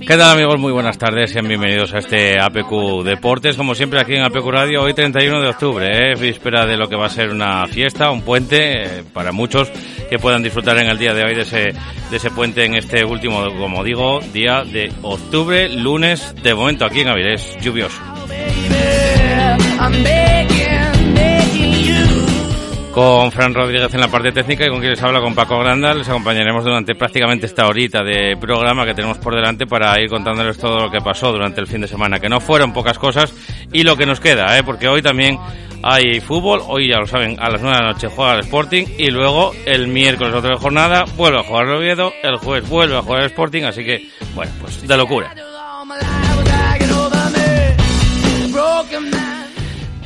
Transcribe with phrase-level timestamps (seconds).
[0.00, 0.58] ¿Qué tal amigos?
[0.58, 4.82] Muy buenas tardes, sean bienvenidos a este APQ Deportes, como siempre aquí en APQ Radio,
[4.82, 6.14] hoy 31 de octubre, ¿eh?
[6.18, 9.70] víspera de lo que va a ser una fiesta, un puente, eh, para muchos
[10.08, 11.74] que puedan disfrutar en el día de hoy de ese,
[12.10, 17.00] de ese puente en este último, como digo, día de octubre, lunes, de momento aquí
[17.00, 18.00] en Avilés, lluvioso.
[22.92, 25.94] Con Fran Rodríguez en la parte técnica y con quien les habla con Paco Granda,
[25.94, 30.58] les acompañaremos durante prácticamente esta horita de programa que tenemos por delante para ir contándoles
[30.58, 33.32] todo lo que pasó durante el fin de semana, que no fueron pocas cosas
[33.72, 34.62] y lo que nos queda, ¿eh?
[34.62, 35.38] porque hoy también
[35.82, 38.84] hay fútbol, hoy ya lo saben, a las 9 de la noche juega el Sporting
[38.98, 43.02] y luego el miércoles otra jornada vuelve a jugar el Oviedo, el jueves vuelve a
[43.02, 45.34] jugar el Sporting, así que, bueno, pues de locura.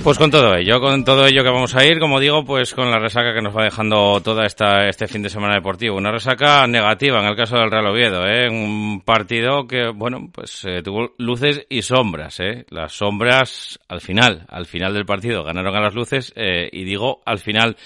[0.06, 2.92] Pues con todo ello, con todo ello que vamos a ir, como digo, pues con
[2.92, 5.96] la resaca que nos va dejando toda esta este fin de semana deportivo.
[5.96, 8.48] Una resaca negativa en el caso del Real Oviedo, ¿eh?
[8.48, 12.66] Un partido que, bueno, pues eh, tuvo luces y sombras, ¿eh?
[12.70, 17.20] Las sombras al final, al final del partido ganaron a las luces eh, y digo
[17.26, 17.76] al final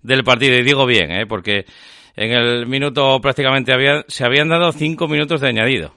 [0.00, 1.26] del partido y digo bien, ¿eh?
[1.26, 1.66] Porque
[2.16, 5.92] en el minuto prácticamente había, se habían dado cinco minutos de añadido.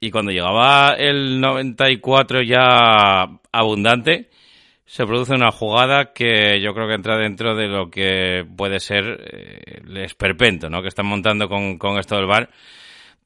[0.00, 4.30] Y cuando llegaba el 94 ya abundante,
[4.88, 9.04] se produce una jugada que yo creo que entra dentro de lo que puede ser
[9.20, 10.80] eh, el esperpento ¿no?
[10.80, 12.48] que están montando con, con esto del VAR,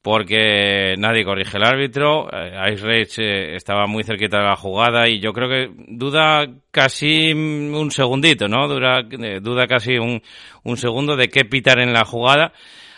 [0.03, 5.09] porque nadie corrige el árbitro, eh, Ice Rage eh, estaba muy cerquita de la jugada
[5.09, 8.67] y yo creo que duda casi un segundito, ¿no?
[8.67, 9.05] Dura,
[9.41, 10.21] duda casi un,
[10.65, 12.53] un segundo de qué pitar en la jugada.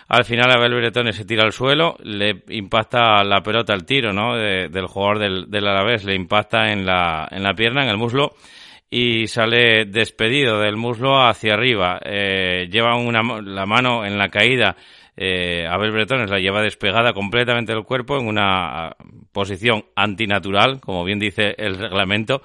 [0.09, 4.37] Al final Abel Bretone se tira al suelo, le impacta la pelota al tiro, ¿no?
[4.37, 7.97] De- del jugador del, del Alavés, le impacta en la, en la pierna, en el
[7.97, 8.33] muslo,
[8.91, 11.99] y sale despedido del muslo hacia arriba.
[12.05, 14.77] Eh, lleva una, la mano en la caída.
[15.17, 18.97] Eh, Abel Bretones la lleva despegada completamente del cuerpo en una ah,
[19.33, 22.43] posición antinatural, como bien dice el reglamento,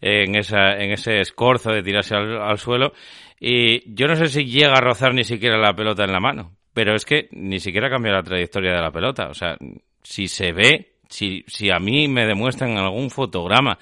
[0.00, 2.92] eh, en, esa, en ese escorzo de tirarse al, al suelo.
[3.40, 6.52] Y yo no sé si llega a rozar ni siquiera la pelota en la mano,
[6.72, 9.28] pero es que ni siquiera cambia la trayectoria de la pelota.
[9.28, 9.56] O sea,
[10.02, 13.78] si se ve, si, si a mí me demuestran en algún fotograma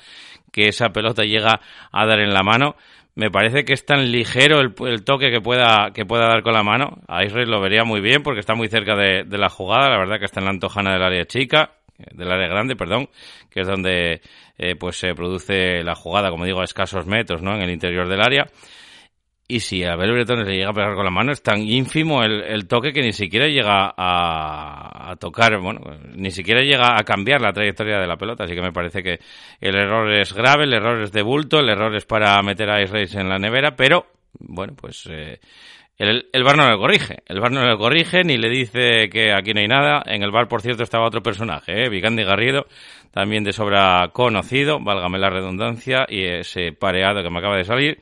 [0.53, 1.61] que esa pelota llega
[1.93, 2.77] a dar en la mano,
[3.15, 6.55] me parece que es tan ligero el, el toque que pueda, que pueda dar con
[6.55, 6.99] la mano.
[7.09, 9.99] A Israel lo vería muy bien porque está muy cerca de, de la jugada, la
[9.99, 13.09] verdad que está en la antojana del área chica, del área grande, perdón,
[13.51, 14.21] que es donde
[14.57, 17.55] eh, pues se produce la jugada, como digo, a escasos metros, ¿no?
[17.55, 18.47] En el interior del área.
[19.51, 22.23] Y si a Abel Bretones le llega a pegar con la mano, es tan ínfimo
[22.23, 25.81] el, toque que ni siquiera llega a, a tocar, bueno,
[26.15, 28.45] ni siquiera llega a cambiar la trayectoria de la pelota.
[28.45, 29.21] Así que me parece que
[29.59, 32.83] el error es grave, el error es de bulto, el error es para meter a
[32.83, 35.41] Ice Race en la nevera, pero, bueno, pues eh,
[35.97, 37.23] el, el VAR no le corrige.
[37.25, 40.03] El VAR no le corrige ni le dice que aquí no hay nada.
[40.05, 41.89] En el VAR, por cierto, estaba otro personaje, ¿eh?
[41.89, 42.67] Vigandi Garrido,
[43.13, 47.99] también de sobra conocido, válgame la redundancia, y ese pareado que me acaba de salir.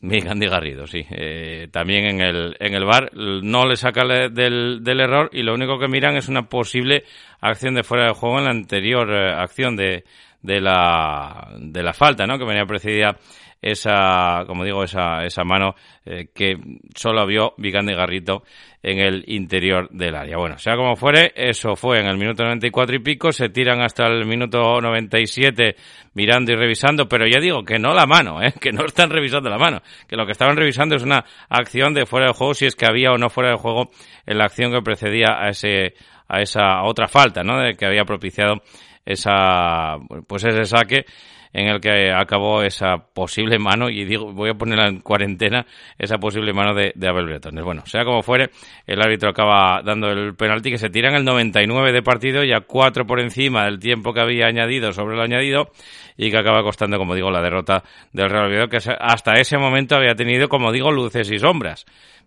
[0.00, 1.04] Vigandi Garrido, sí.
[1.10, 5.42] Eh, también en el, en el bar no le saca le- del, del error y
[5.42, 7.04] lo único que miran es una posible
[7.40, 10.04] acción de fuera de juego en la anterior eh, acción de,
[10.42, 12.38] de, la, de la falta, ¿no?
[12.38, 13.16] Que venía precedida
[13.62, 16.58] esa, como digo, esa, esa mano eh, que
[16.96, 18.42] solo vio Vicandi Garrito
[18.82, 20.36] en el interior del área.
[20.36, 24.06] Bueno, sea como fuere, eso fue en el minuto 94 y pico, se tiran hasta
[24.08, 25.76] el minuto 97
[26.14, 28.52] mirando y revisando, pero ya digo que no la mano, ¿eh?
[28.60, 32.04] que no están revisando la mano, que lo que estaban revisando es una acción de
[32.04, 33.90] fuera de juego, si es que había o no fuera de juego
[34.26, 35.94] en la acción que precedía a ese
[36.26, 37.60] a esa otra falta, ¿no?
[37.60, 38.62] De que había propiciado
[39.04, 41.04] esa pues ese saque
[41.52, 45.66] en el que acabó esa posible mano, y digo, voy a ponerla en cuarentena,
[45.98, 47.64] esa posible mano de, Abel Bretones.
[47.64, 48.50] Bueno, sea como fuere,
[48.86, 52.60] el árbitro acaba dando el penalti que se tira en el 99 de partido, ya
[52.60, 55.70] cuatro por encima del tiempo que había añadido sobre el añadido,
[56.16, 57.82] y que acaba costando, como digo, la derrota
[58.12, 61.84] del Real Oviedo, que hasta ese momento había tenido, como digo, luces y sombras,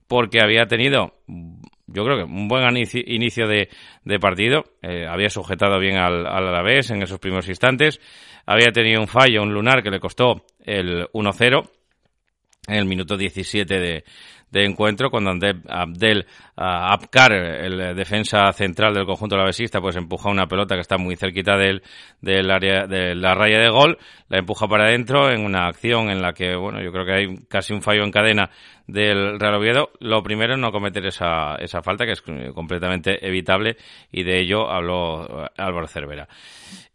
[0.07, 1.13] porque había tenido
[1.87, 3.69] yo creo que un buen inicio de,
[4.19, 4.63] partido.
[4.81, 7.99] Eh, había sujetado bien al, al Alavés en esos primeros instantes
[8.45, 11.69] había tenido un fallo, un lunar que le costó el 1-0
[12.67, 14.03] en el minuto 17 de,
[14.49, 15.31] de encuentro cuando
[15.67, 21.15] Abdel Abkar, el defensa central del conjunto lavesista, pues empuja una pelota que está muy
[21.15, 21.83] cerquita del,
[22.21, 23.97] del área de la raya de gol,
[24.29, 27.35] la empuja para adentro en una acción en la que, bueno, yo creo que hay
[27.47, 28.49] casi un fallo en cadena
[28.87, 29.91] del Real Oviedo.
[29.99, 33.77] Lo primero es no cometer esa, esa falta, que es completamente evitable,
[34.11, 36.27] y de ello habló Álvaro Cervera.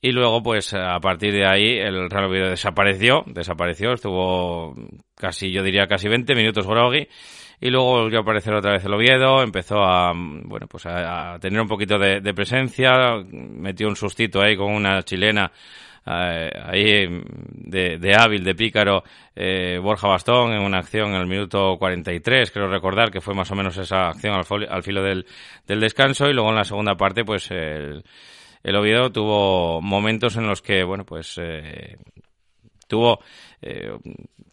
[0.01, 4.75] Y luego, pues a partir de ahí, el Real Oviedo desapareció, desapareció, estuvo
[5.15, 7.07] casi, yo diría casi 20 minutos Grogui,
[7.61, 11.61] y luego volvió a aparecer otra vez el Oviedo, empezó a, bueno, pues a, tener
[11.61, 17.07] un poquito de, presencia, metió un sustito ahí con una chilena eh, ahí
[17.53, 19.05] de, de, hábil, de pícaro,
[19.35, 23.51] eh, Borja Bastón en una acción en el minuto 43, creo recordar que fue más
[23.51, 25.27] o menos esa acción al, filo del,
[25.67, 28.05] del, descanso y luego en la segunda parte pues el,
[28.63, 31.97] el Oviedo tuvo momentos en los que, bueno, pues eh,
[32.87, 33.21] tuvo
[33.63, 33.93] eh,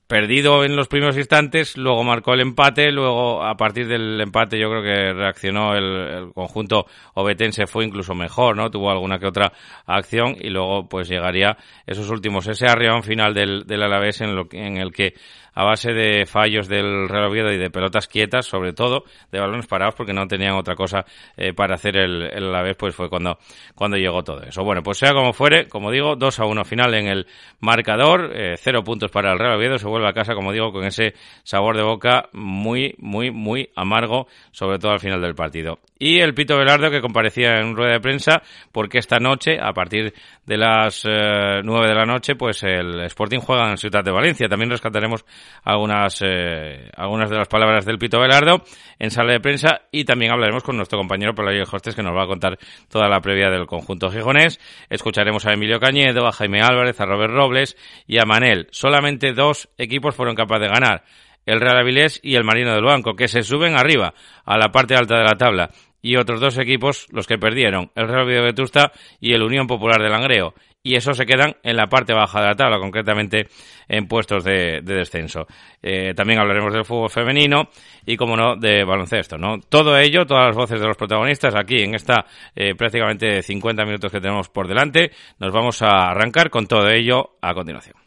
[0.08, 4.70] perdido en los primeros instantes, luego marcó el empate, luego a partir del empate yo
[4.70, 8.72] creo que reaccionó el, conjunto obetense fue incluso mejor, ¿no?
[8.72, 9.52] Tuvo alguna que otra
[9.86, 14.48] acción y luego pues llegaría esos últimos, ese arrión final del, del Alavés en, lo,
[14.52, 15.14] en el que
[15.58, 19.66] a base de fallos del Real Oviedo y de pelotas quietas, sobre todo de balones
[19.66, 21.04] parados, porque no tenían otra cosa
[21.36, 23.40] eh, para hacer el, el vez, pues fue cuando,
[23.74, 24.64] cuando llegó todo eso.
[24.64, 27.28] Bueno, pues sea como fuere, como digo, 2 a 1 final en el
[27.60, 30.86] marcador, eh, cero puntos para el Real Oviedo, se vuelve a casa, como digo, con
[30.86, 35.80] ese sabor de boca muy, muy, muy amargo, sobre todo al final del partido.
[36.00, 38.42] Y el Pito Velardo que comparecía en rueda de prensa,
[38.72, 40.14] porque esta noche, a partir
[40.46, 44.48] de las eh, nueve de la noche, pues el Sporting juega en Ciudad de Valencia.
[44.48, 45.26] También rescataremos
[45.64, 48.64] algunas, eh, algunas de las palabras del Pito Velardo
[49.00, 52.24] en sala de prensa y también hablaremos con nuestro compañero Pelayo Hostes que nos va
[52.24, 52.58] a contar
[52.90, 54.60] toda la previa del conjunto gijonés.
[54.90, 58.68] Escucharemos a Emilio Cañedo, a Jaime Álvarez, a Robert Robles y a Manel.
[58.72, 61.04] Solamente dos equipos fueron capaces de ganar
[61.48, 64.14] el Real Avilés y el Marino del Banco, que se suben arriba,
[64.46, 65.72] a la parte alta de la tabla
[66.02, 70.02] y otros dos equipos los que perdieron, el Real Oviedo Vetusta y el Unión Popular
[70.02, 70.54] de Langreo.
[70.84, 73.48] Y eso se quedan en la parte baja de la tabla, concretamente
[73.90, 75.46] en puestos de, descenso.
[75.82, 77.70] Eh, también hablaremos del fútbol femenino
[78.06, 79.38] y, como no, de baloncesto.
[79.38, 79.60] ¿no?
[79.60, 84.12] Todo ello, todas las voces de los protagonistas aquí en esta eh, prácticamente 50 minutos
[84.12, 85.12] que tenemos por delante.
[85.40, 88.07] Nos vamos a arrancar con todo ello a continuación.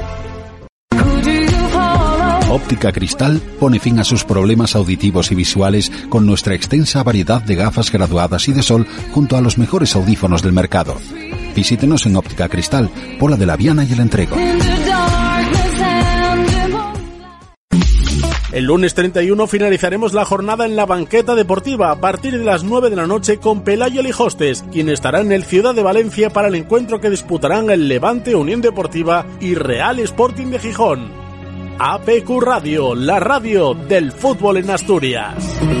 [2.51, 7.55] Óptica Cristal pone fin a sus problemas auditivos y visuales con nuestra extensa variedad de
[7.55, 10.97] gafas graduadas y de sol junto a los mejores audífonos del mercado.
[11.55, 14.35] Visítenos en Óptica Cristal, Pola de la Viana y el Entrego.
[18.51, 22.89] El lunes 31 finalizaremos la jornada en la banqueta deportiva a partir de las 9
[22.89, 26.55] de la noche con Pelayo Lijostes, quien estará en el Ciudad de Valencia para el
[26.55, 31.30] encuentro que disputarán el Levante Unión Deportiva y Real Sporting de Gijón.
[31.83, 35.80] APQ Radio, la radio del fútbol en Asturias.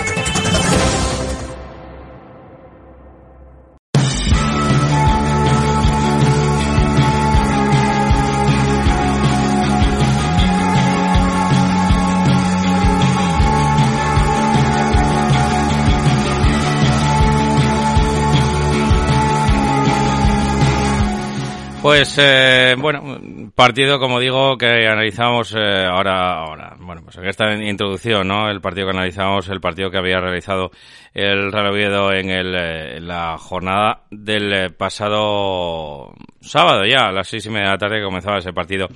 [21.81, 27.51] Pues eh, bueno, partido como digo que analizamos eh, ahora, ahora, bueno, pues en esta
[27.55, 28.51] introducción, ¿no?
[28.51, 30.69] El partido que analizamos, el partido que había realizado
[31.11, 37.27] el Real Oviedo en, el, eh, en la jornada del pasado sábado ya, a las
[37.27, 38.87] seis y media de la tarde que comenzaba ese partido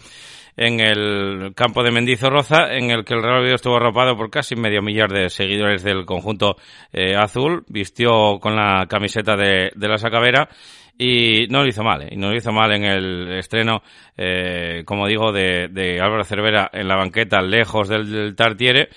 [0.56, 4.56] en el campo de Mendizorroza, en el que el Real Oviedo estuvo arropado por casi
[4.56, 6.56] medio millar de seguidores del conjunto
[7.18, 10.48] azul, vistió con la camiseta de, de la Sacavera
[10.98, 12.10] y no lo hizo mal, ¿eh?
[12.12, 13.82] y no lo hizo mal en el estreno,
[14.18, 18.90] eh, como digo, de, de, Álvaro Cervera en la banqueta, lejos del, del Tartiere.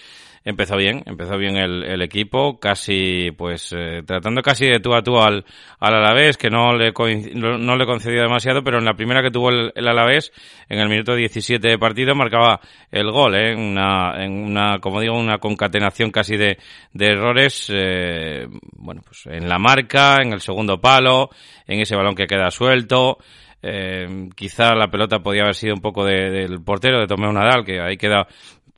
[0.48, 5.02] Empezó bien, empezó bien el, el equipo, casi, pues, eh, tratando casi de tú a
[5.02, 5.44] tú al,
[5.78, 6.94] al Alavés, que no le,
[7.34, 10.32] no le concedió demasiado, pero en la primera que tuvo el, Alavés,
[10.70, 13.54] en el minuto 17 de partido, marcaba el gol, ¿eh?
[13.54, 16.56] Una, en una, como digo, una concatenación casi de,
[16.94, 21.28] de errores, eh, bueno, pues en la marca, en el segundo palo,
[21.66, 23.18] en ese balón que queda suelto,
[23.60, 27.64] eh, quizá la pelota podía haber sido un poco de, del portero de Tomeo Nadal,
[27.64, 28.28] que ahí queda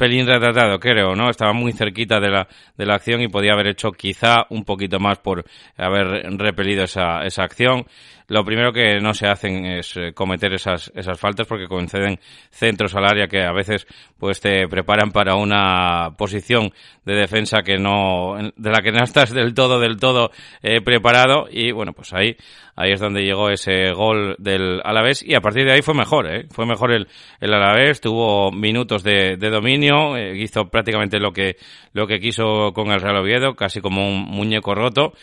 [0.00, 1.28] pelín retratado, creo, ¿no?
[1.28, 4.98] Estaba muy cerquita de la, de la acción y podía haber hecho quizá un poquito
[4.98, 5.44] más por
[5.76, 7.84] haber repelido esa, esa acción.
[8.30, 12.94] Lo primero que no se hacen es eh, cometer esas, esas faltas porque conceden centros
[12.94, 13.88] al área que a veces
[14.20, 16.72] pues te preparan para una posición
[17.04, 20.30] de defensa que no, de la que no estás del todo, del todo
[20.62, 21.48] eh, preparado.
[21.50, 22.36] Y bueno, pues ahí,
[22.76, 25.24] ahí es donde llegó ese gol del Alavés.
[25.24, 26.46] Y a partir de ahí fue mejor, ¿eh?
[26.52, 27.08] Fue mejor el,
[27.40, 31.56] el Alavés, tuvo minutos de, de dominio, eh, hizo prácticamente lo que,
[31.94, 35.14] lo que quiso con el Real Oviedo, casi como un muñeco roto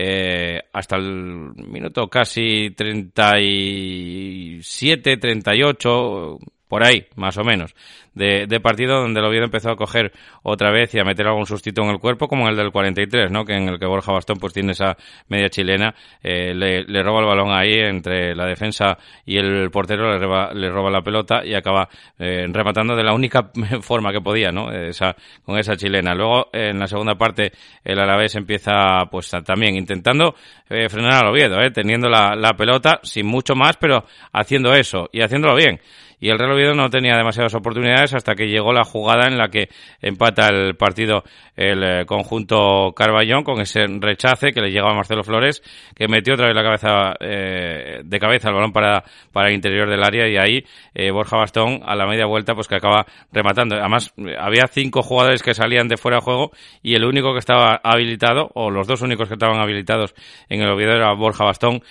[0.00, 6.38] eh, hasta el minuto casi 37, 38,
[6.68, 7.74] por ahí, más o menos
[8.18, 11.82] de, partido donde el Oviedo empezó a coger otra vez y a meter algún sustito
[11.82, 13.44] en el cuerpo, como en el del 43, ¿no?
[13.44, 14.96] Que en el que Borja Bastón pues tiene esa
[15.28, 20.18] media chilena, eh, le, roba el balón ahí entre la defensa y el portero, le,
[20.18, 24.50] roba, le roba la pelota y acaba eh, rematando de la única forma que podía,
[24.50, 24.72] ¿no?
[24.72, 26.14] Esa, con esa chilena.
[26.14, 27.52] Luego, en la segunda parte,
[27.84, 30.34] el Alavés empieza pues también intentando
[30.68, 31.70] eh, frenar al Oviedo, ¿eh?
[31.70, 35.80] teniendo la, la pelota sin mucho más, pero haciendo eso y haciéndolo bien
[36.20, 39.48] y el Real Oviedo no tenía demasiadas oportunidades hasta que llegó la jugada en la
[39.48, 39.68] que
[40.00, 41.24] empata el partido
[41.58, 45.60] el eh, conjunto Carballón con ese rechace que le llegaba a Marcelo Flores
[45.94, 49.90] que metió otra vez la cabeza eh, de cabeza el balón para, para el interior
[49.90, 53.74] del área y ahí eh, Borja Bastón a la media vuelta pues que acaba rematando.
[53.74, 57.80] Además había cinco jugadores que salían de fuera de juego y el único que estaba
[57.82, 60.14] habilitado o los dos únicos que estaban habilitados
[60.48, 61.82] en el Oviedo era Borja Bastón,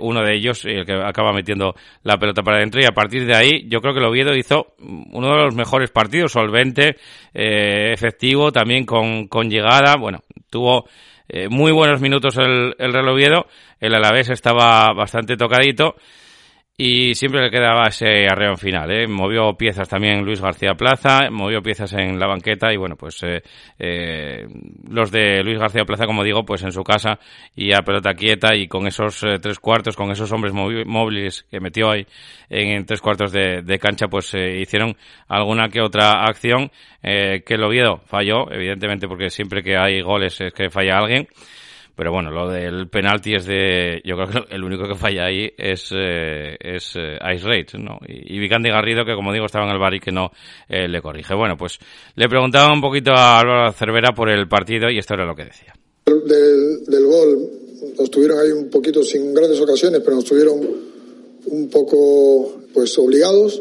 [0.00, 3.34] uno de ellos el que acaba metiendo la pelota para adentro y a partir de
[3.34, 6.96] ahí yo creo que el Oviedo hizo uno de los mejores partidos, solvente,
[7.34, 9.96] eh, efectivo, también con, con llegada.
[9.98, 10.88] Bueno, tuvo
[11.28, 13.46] eh, muy buenos minutos el, el Real Oviedo.
[13.80, 15.94] El Alavés estaba bastante tocadito
[16.80, 18.88] y siempre le quedaba ese arreo final.
[18.92, 19.08] ¿eh?
[19.08, 23.42] Movió piezas también Luis García Plaza, movió piezas en la banqueta y bueno, pues eh,
[23.80, 24.46] eh,
[24.88, 27.18] los de Luis García Plaza, como digo, pues en su casa
[27.56, 31.58] y a pelota quieta y con esos eh, tres cuartos, con esos hombres móviles que
[31.58, 32.06] metió ahí
[32.48, 36.70] en, tres cuartos de, de cancha, pues eh, hicieron alguna que otra acción
[37.02, 41.26] eh, que el Oviedo falló, evidentemente porque siempre que hay goles es que falla alguien.
[41.98, 44.00] Pero bueno, lo del penalti es de.
[44.04, 47.98] Yo creo que el único que falla ahí es, eh, es eh, Ice Rage, ¿no?
[48.06, 50.30] Y, y Vicandi Garrido, que como digo, estaba en el bar y que no
[50.68, 51.34] eh, le corrige.
[51.34, 51.80] Bueno, pues
[52.14, 55.46] le preguntaba un poquito a Álvaro Cervera por el partido y esto era lo que
[55.46, 55.74] decía.
[56.06, 57.50] Del, del gol,
[57.98, 60.60] nos tuvieron ahí un poquito sin grandes ocasiones, pero nos tuvieron
[61.46, 63.60] un poco pues obligados.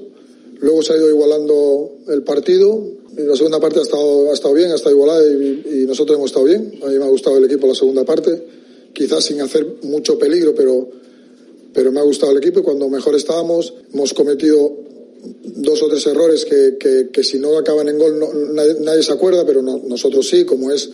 [0.59, 2.83] Luego se ha ido igualando el partido.
[3.25, 6.45] La segunda parte ha estado, ha estado bien, ha estado igualada y, nosotros hemos estado
[6.45, 6.79] bien.
[6.83, 8.43] A mí me ha gustado el equipo la segunda parte,
[8.93, 10.87] quizás sin hacer mucho peligro, pero,
[11.73, 14.87] pero me ha gustado el equipo y cuando mejor estábamos hemos cometido
[15.43, 16.77] dos o tres errores que,
[17.11, 18.31] que, si no acaban en gol no,
[18.81, 20.89] nadie, se acuerda, pero no, nosotros sí, como es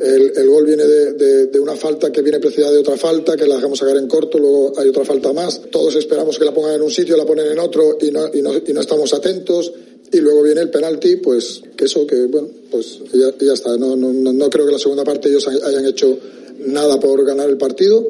[0.00, 3.36] el, el gol viene de, de, de, una falta que viene precedida de otra falta,
[3.36, 5.60] que la dejamos sacar en corto, luego hay otra falta más.
[5.70, 8.42] Todos esperamos que la pongan en un sitio, la ponen en otro y no, y
[8.42, 9.72] no, y no estamos atentos.
[10.12, 13.76] Y luego viene el penalti, pues que eso, que bueno, pues ya, ya está.
[13.76, 16.18] No, no, no creo que la segunda parte ellos hayan hecho
[16.66, 18.06] nada por ganar el partido.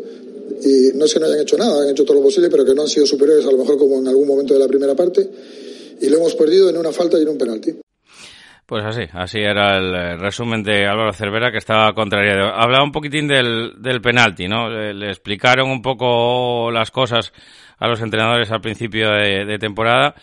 [0.62, 2.74] Y no es que no hayan hecho nada, han hecho todo lo posible, pero que
[2.74, 5.28] no han sido superiores a lo mejor como en algún momento de la primera parte.
[6.00, 7.74] Y lo hemos perdido en una falta y en un penalti.
[8.66, 12.52] Pues así, así era el resumen de Álvaro Cervera que estaba contrariado.
[12.52, 14.68] Hablaba un poquitín del, del penalti, ¿no?
[14.68, 17.32] Le, explicaron un poco las cosas
[17.78, 20.16] a los entrenadores al principio de temporada.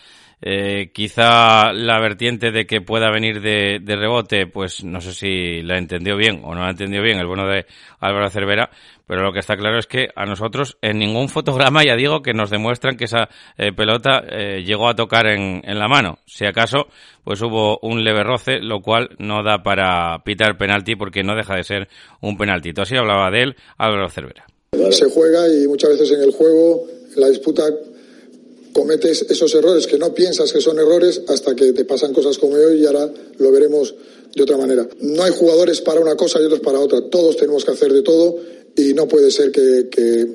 [0.46, 5.78] Eh, quizá la vertiente de que pueda venir de, rebote, pues no sé si la
[5.78, 7.64] entendió bien o no la entendió bien el bueno de
[7.98, 8.68] Álvaro Cervera,
[9.06, 12.34] pero lo que está claro es que a nosotros en ningún fotograma, ya digo, que
[12.34, 16.18] nos demuestran que esa eh, pelota eh, llegó a tocar en, la mano.
[16.26, 16.88] Si acaso,
[17.24, 21.56] pues hubo un leve roce, lo cual no da para pitar penalti porque no deja
[21.56, 21.88] de ser
[22.20, 22.74] un penalti.
[22.74, 24.44] Tú así hablaba de él Álvaro Cervera.
[24.90, 26.86] Se juega y muchas veces en el juego,
[27.16, 27.62] la disputa
[28.74, 32.54] cometes esos errores que no piensas que son errores hasta que te pasan cosas como
[32.54, 33.94] hoy y ahora lo veremos
[34.34, 34.86] de otra manera.
[35.00, 37.08] No hay jugadores para una cosa y otros para otra.
[37.08, 38.36] Todos tenemos que hacer de todo
[38.76, 40.26] y no puede ser que, que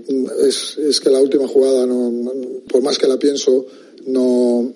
[0.47, 2.31] es, que la última jugada, no,
[2.69, 3.65] por más que la pienso,
[4.05, 4.73] no,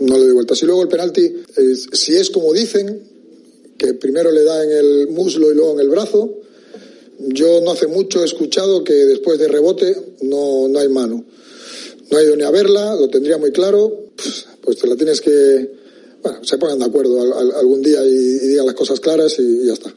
[0.00, 0.60] no le doy vueltas.
[0.62, 1.32] Y luego el penalti,
[1.92, 3.00] si es como dicen,
[3.78, 6.34] que primero le da en el muslo y luego en el brazo,
[7.20, 11.24] yo no hace mucho he escuchado que después de rebote no, no hay mano
[12.10, 14.10] no ha ido ni a verla, lo tendría muy claro,
[14.62, 15.70] pues te la tienes que,
[16.22, 17.20] bueno, se pongan de acuerdo
[17.56, 19.94] algún día y, y digan las cosas claras y, y, ya está.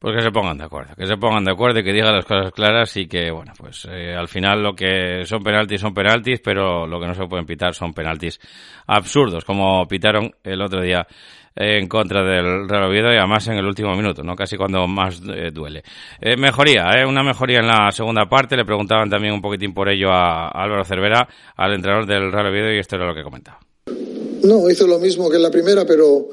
[0.00, 2.24] Pues que se pongan de acuerdo, que se pongan de acuerdo y que digan las
[2.24, 6.40] cosas claras y que, bueno, pues eh, al final lo que son penaltis son penaltis,
[6.42, 8.40] pero lo que no se pueden pitar son penaltis
[8.86, 11.06] absurdos, como pitaron el otro día
[11.54, 14.34] en contra del Real Oviedo y además en el último minuto, ¿no?
[14.34, 15.82] Casi cuando más eh, duele.
[16.18, 17.04] Eh, mejoría, ¿eh?
[17.04, 18.56] Una mejoría en la segunda parte.
[18.56, 22.72] Le preguntaban también un poquitín por ello a, Álvaro Cervera, al entrenador del Real Oviedo,
[22.72, 23.58] y esto era lo que comentaba.
[24.44, 26.26] No, hizo lo mismo que en la primera, pero,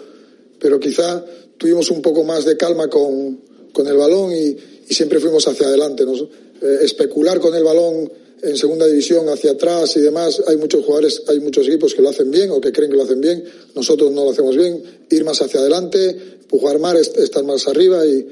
[0.57, 1.21] pero quizá
[1.57, 3.46] tuvimos un poco más de calma con,
[3.77, 4.57] con el balón y,
[4.89, 6.03] y siempre fuimos hacia adelante.
[6.03, 6.13] ¿no?
[6.15, 11.21] Eh, especular con el balón en segunda división hacia atrás y demás, hay muchos jugadores,
[11.27, 13.43] hay muchos equipos que lo hacen bien o que creen que lo hacen bien,
[13.75, 16.09] nosotros no lo hacemos bien, ir más hacia adelante,
[16.41, 18.27] empujar más, estar más arriba y,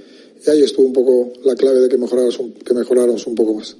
[0.45, 3.53] y ahí estuvo un poco la clave de que mejoráramos un, que mejoráramos un poco
[3.55, 3.75] más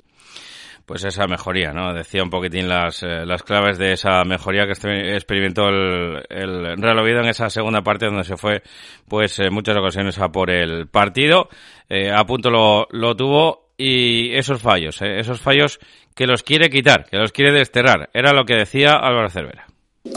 [0.86, 1.94] pues esa mejoría, ¿no?
[1.94, 4.74] Decía un poquitín las, eh, las claves de esa mejoría que
[5.16, 8.62] experimentó el, Real Oviedo en esa segunda parte donde se fue,
[9.08, 11.50] pues, en muchas ocasiones a por el partido.
[11.90, 15.80] Eh, a punto lo, lo tuvo y esos fallos, eh, esos fallos
[16.14, 18.10] que los quiere quitar, que los quiere desterrar.
[18.14, 19.68] Era lo que decía Álvaro Cervera.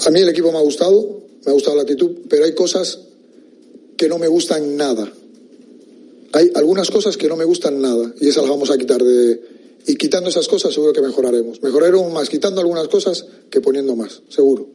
[0.07, 3.01] A mí el equipo me ha gustado, me ha gustado la actitud, pero hay cosas
[3.97, 5.11] que no me gustan nada.
[6.35, 9.41] Hay algunas cosas que no me gustan nada y esas las vamos a quitar de,
[9.87, 11.63] y quitando esas cosas seguro que mejoraremos.
[11.63, 14.67] Mejoraremos más quitando algunas cosas que poniendo más, seguro.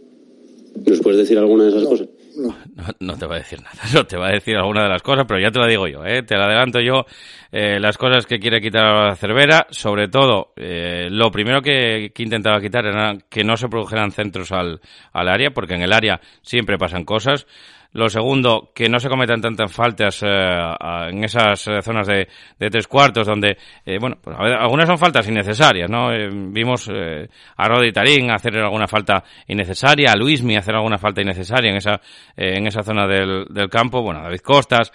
[0.86, 2.08] ¿Nos puedes decir alguna de esas no, cosas?
[2.36, 2.48] No.
[2.48, 2.56] no.
[3.00, 5.26] No, te va a decir nada, no te va a decir alguna de las cosas,
[5.28, 6.24] pero ya te la digo yo, ¿eh?
[6.24, 7.06] te la adelanto yo.
[7.56, 12.12] Eh, las cosas que quiere quitar a la Cervera, sobre todo, eh, lo primero que,
[12.18, 16.20] intentaba quitar era que no se produjeran centros al, al área, porque en el área
[16.42, 17.46] siempre pasan cosas.
[17.92, 20.28] Lo segundo, que no se cometan tantas faltas eh,
[21.12, 23.56] en esas zonas de, de, tres cuartos donde,
[24.00, 26.10] bueno, pues algunas son faltas innecesarias, ¿no?
[26.52, 31.78] Vimos a Rodi Tarín hacer alguna falta innecesaria, a Luismi hacer alguna falta innecesaria en
[31.78, 32.02] esa,
[32.36, 34.92] en esa zona del, del campo, bueno, a David Costas,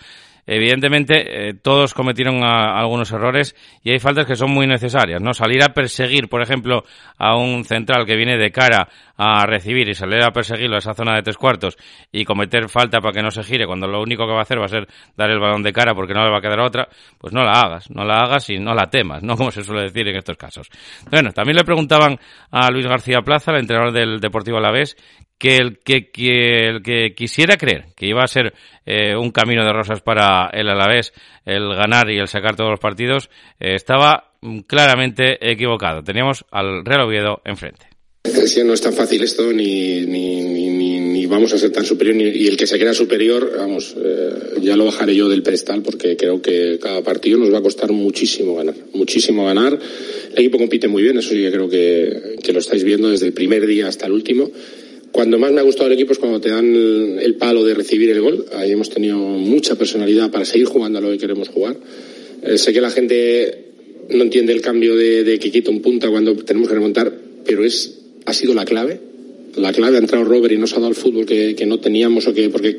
[0.49, 5.21] evidentemente eh, todos cometieron a, a algunos errores y hay faltas que son muy necesarias,
[5.21, 5.35] ¿no?
[5.35, 6.85] Salir a perseguir, por ejemplo,
[7.19, 10.95] a un central que viene de cara a recibir y salir a perseguirlo a esa
[10.95, 11.77] zona de tres cuartos
[12.11, 14.61] y cometer falta para que no se gire cuando lo único que va a hacer
[14.61, 16.89] va a ser dar el balón de cara porque no le va a quedar otra,
[17.19, 19.37] pues no la hagas, no la hagas y no la temas, ¿no?
[19.39, 20.69] Como se suele decir en estos casos.
[21.11, 22.19] Bueno, también le preguntaban
[22.51, 24.97] a Luis García Plaza, el entrenador del Deportivo Alavés,
[25.39, 28.53] que el que, que, el que quisiera creer que iba a ser
[28.85, 31.13] eh, un camino de rosas para el Alavés,
[31.47, 34.33] el ganar y el sacar todos los partidos, eh, estaba
[34.67, 36.03] claramente equivocado.
[36.03, 37.87] Teníamos al Real Oviedo enfrente.
[38.65, 42.67] No es tan fácil esto, ni, ni, vamos a ser tan superior, y el que
[42.67, 47.03] se crea superior, vamos, eh, ya lo bajaré yo del pedestal, porque creo que cada
[47.03, 49.79] partido nos va a costar muchísimo ganar, muchísimo ganar.
[50.33, 53.35] El equipo compite muy bien, eso sí que creo que lo estáis viendo desde el
[53.35, 54.51] primer día hasta el último
[55.19, 57.75] cuando más me ha gustado el equipo es cuando te dan el, el palo de
[57.75, 58.47] recibir el gol.
[58.53, 61.77] Ahí hemos tenido mucha personalidad para seguir jugando a lo que queremos jugar.
[62.45, 63.65] Eh, sé que la gente
[64.11, 67.13] no entiende el cambio de, que quita un punta cuando tenemos que remontar,
[67.45, 69.01] pero es ha sido la clave.
[69.57, 72.33] La clave ha entrado Robert y nos ha dado el fútbol que, no teníamos o
[72.33, 72.79] que porque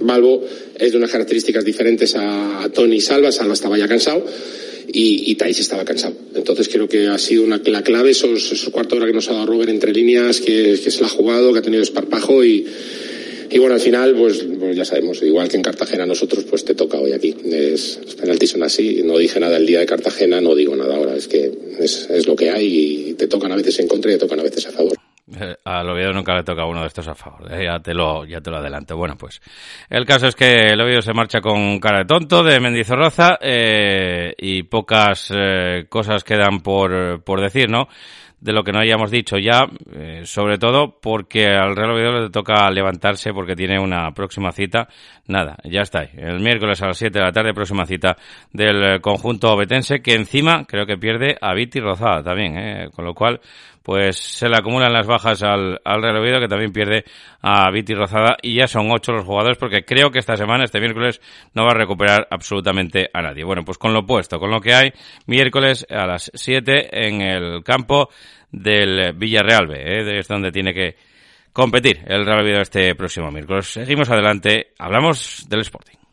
[0.00, 0.44] Balbo
[0.76, 3.30] es de unas características diferentes a, a Tony Salva.
[3.30, 4.26] Salva estaba ya cansado
[4.88, 6.14] y, y Thais estaba cansado.
[6.34, 9.34] Entonces creo que ha sido una, la clave esos, esos cuartos hora que nos ha
[9.34, 12.66] dado Robert entre líneas, que, que se la ha jugado, que ha tenido esparpajo y,
[13.50, 16.74] y bueno, al final, pues, pues, ya sabemos, igual que en Cartagena nosotros, pues te
[16.74, 17.34] toca hoy aquí.
[17.44, 19.02] Es, los penaltis son así.
[19.04, 21.16] No dije nada el día de Cartagena, no digo nada ahora.
[21.16, 24.14] Es que es, es lo que hay y te tocan a veces en contra y
[24.14, 24.95] te tocan a veces a favor.
[25.38, 28.24] Eh, Al Oviedo nunca le toca uno de estos a favor, eh, ya te lo
[28.24, 28.96] ya te lo adelanto.
[28.96, 29.40] Bueno, pues
[29.90, 34.34] el caso es que el Oviedo se marcha con cara de tonto de Mendizorroza eh,
[34.38, 37.88] y pocas eh, cosas quedan por, por decir, ¿no?
[38.38, 39.66] de lo que no hayamos dicho ya,
[40.24, 44.88] sobre todo porque al Real Oviedo le toca levantarse porque tiene una próxima cita.
[45.26, 46.10] Nada, ya está ahí.
[46.16, 48.16] El miércoles a las 7 de la tarde, próxima cita
[48.52, 53.14] del conjunto obetense, que encima creo que pierde a Viti Rozada también, eh, con lo
[53.14, 53.40] cual
[53.86, 57.04] pues se le acumulan las bajas al, al Real Oviedo, que también pierde
[57.40, 60.80] a Viti Rozada, y ya son ocho los jugadores, porque creo que esta semana, este
[60.80, 61.20] miércoles,
[61.54, 63.44] no va a recuperar absolutamente a nadie.
[63.44, 64.92] Bueno, pues con lo puesto, con lo que hay,
[65.26, 68.08] miércoles a las 7 en el campo
[68.50, 70.18] del Villarreal B, ¿eh?
[70.18, 70.96] es donde tiene que
[71.52, 73.68] competir el Real Oviedo este próximo miércoles.
[73.68, 76.05] Seguimos adelante, hablamos del Sporting.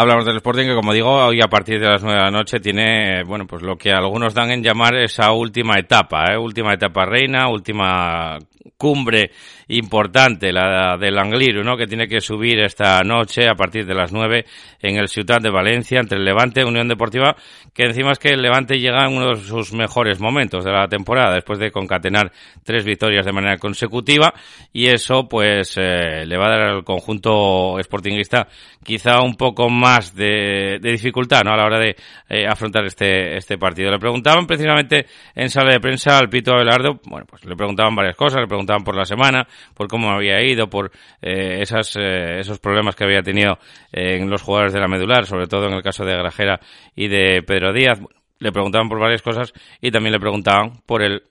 [0.00, 2.58] Hablamos del Sporting que, como digo, hoy a partir de las nueve de la noche
[2.58, 6.38] tiene, bueno, pues lo que algunos dan en llamar esa última etapa, ¿eh?
[6.38, 8.38] última etapa reina, última
[8.76, 9.30] cumbre
[9.68, 11.76] importante, la del Angliru, ¿no?
[11.76, 14.44] Que tiene que subir esta noche a partir de las nueve
[14.80, 17.36] en el Ciudad de Valencia entre el Levante y Unión Deportiva,
[17.74, 20.88] que encima es que el Levante llega en uno de sus mejores momentos de la
[20.88, 22.32] temporada, después de concatenar
[22.64, 24.32] tres victorias de manera consecutiva,
[24.72, 28.48] y eso, pues, eh, le va a dar al conjunto sportingista
[28.82, 31.52] quizá un poco más de, dificultad, ¿no?
[31.52, 31.96] A la hora de
[32.28, 33.90] eh, afrontar este, este partido.
[33.90, 38.16] Le preguntaban precisamente en sala de prensa al Pito Abelardo, bueno, pues le preguntaban varias
[38.16, 40.90] cosas, preguntaban por la semana, por cómo había ido, por
[41.22, 43.58] eh, esas, eh, esos problemas que había tenido
[43.92, 46.60] eh, en los jugadores de la medular, sobre todo en el caso de Grajera
[46.94, 48.00] y de Pedro Díaz.
[48.38, 51.22] Le preguntaban por varias cosas y también le preguntaban por el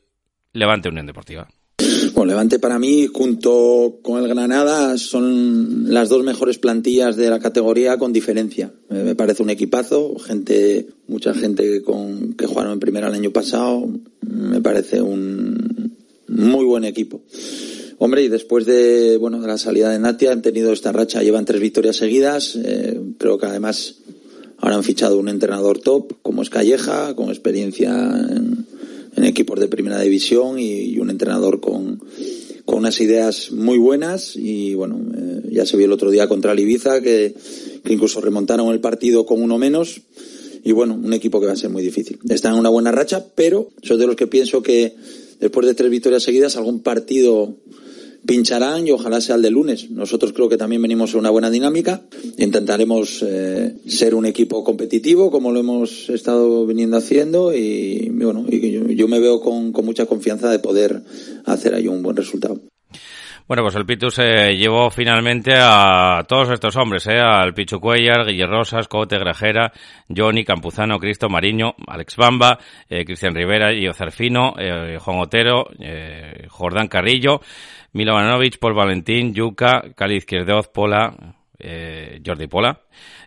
[0.54, 1.48] Levante Unión Deportiva.
[2.14, 7.40] Bueno, Levante para mí, junto con el Granada, son las dos mejores plantillas de la
[7.40, 8.72] categoría con diferencia.
[8.90, 13.32] Eh, Me parece un equipazo, gente, mucha gente con, que jugaron en primera el año
[13.32, 13.88] pasado.
[14.22, 15.98] Me parece un
[16.30, 17.22] muy buen equipo.
[17.98, 21.46] Hombre, y después de, bueno, de la salida de Natia han tenido esta racha, llevan
[21.46, 22.56] tres victorias seguidas.
[22.56, 23.96] Eh, creo que además
[24.58, 28.66] ahora han fichado un entrenador top, como es Calleja, con experiencia en,
[29.16, 32.02] en equipos de primera división y, un entrenador con,
[32.66, 36.54] con unas ideas muy buenas y bueno, eh, ya se vio el otro día contra
[36.54, 37.34] el Ibiza que,
[37.84, 40.02] que incluso remontaron el partido con uno menos
[40.64, 42.20] y bueno, un equipo que va a ser muy difícil.
[42.30, 44.96] Están en una buena racha, pero soy de los que pienso que
[45.40, 47.58] después de tres victorias seguidas algún partido
[48.26, 49.90] pincharán y ojalá sea el de lunes.
[49.90, 52.04] Nosotros creo que también venimos en una buena dinámica.
[52.38, 58.96] Intentaremos eh, ser un equipo competitivo como lo hemos estado viniendo haciendo y bueno, y
[58.96, 61.02] yo, me veo con, con mucha confianza de poder
[61.46, 62.60] hacer ahí un buen resultado.
[63.50, 67.18] Bueno, pues el Pitu se llevó finalmente a todos estos hombres, ¿eh?
[67.20, 69.74] al Pichu Cuellar, Guille Rosas, Cote, Grajera,
[70.08, 76.46] Johnny, Campuzano, Cristo, Mariño, Alex Bamba, eh, Cristian Rivera, Gio Cerfino, eh, Juan Otero, eh,
[76.48, 77.42] Jordán Carrillo,
[77.94, 81.12] Milo Manovich, Paul Valentín, Yuca, Cali Izquierdoz, Pola,
[81.58, 82.80] eh, Jordi Pola,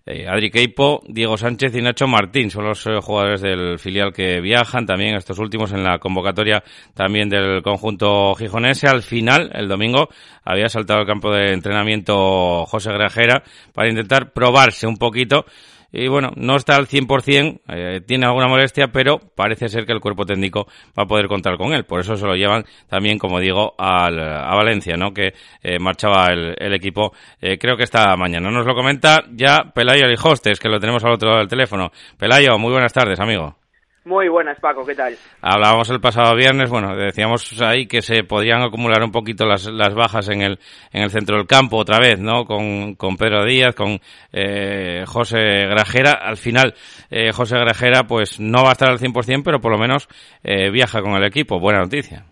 [0.04, 4.40] eh, Adri Keipo, Diego Sánchez y Nacho Martín son los eh, jugadores del filial que
[4.40, 8.88] viajan también estos últimos en la convocatoria también del conjunto gijonese.
[8.88, 10.08] Al final, el domingo,
[10.44, 15.46] había saltado al campo de entrenamiento José Grajera para intentar probarse un poquito
[15.92, 20.00] y bueno, no está al 100%, eh, tiene alguna molestia, pero parece ser que el
[20.00, 20.66] cuerpo técnico
[20.98, 21.84] va a poder contar con él.
[21.84, 25.12] Por eso se lo llevan también, como digo, al, a Valencia, ¿no?
[25.12, 28.50] Que eh, marchaba el, el equipo, eh, creo que esta mañana.
[28.50, 31.92] Nos lo comenta ya Pelayo Lijostes, que lo tenemos al otro lado del teléfono.
[32.16, 33.61] Pelayo, muy buenas tardes, amigo.
[34.04, 35.14] Muy buenas, Paco, ¿qué tal?
[35.40, 39.94] Hablábamos el pasado viernes, bueno, decíamos ahí que se podían acumular un poquito las, las
[39.94, 40.58] bajas en el,
[40.92, 42.44] en el centro del campo otra vez, ¿no?
[42.44, 44.00] Con, con Pedro Díaz, con
[44.32, 46.14] eh, José Grajera.
[46.20, 46.74] Al final,
[47.10, 50.08] eh, José Grajera, pues no va a estar al 100%, pero por lo menos
[50.42, 51.60] eh, viaja con el equipo.
[51.60, 52.24] Buena noticia.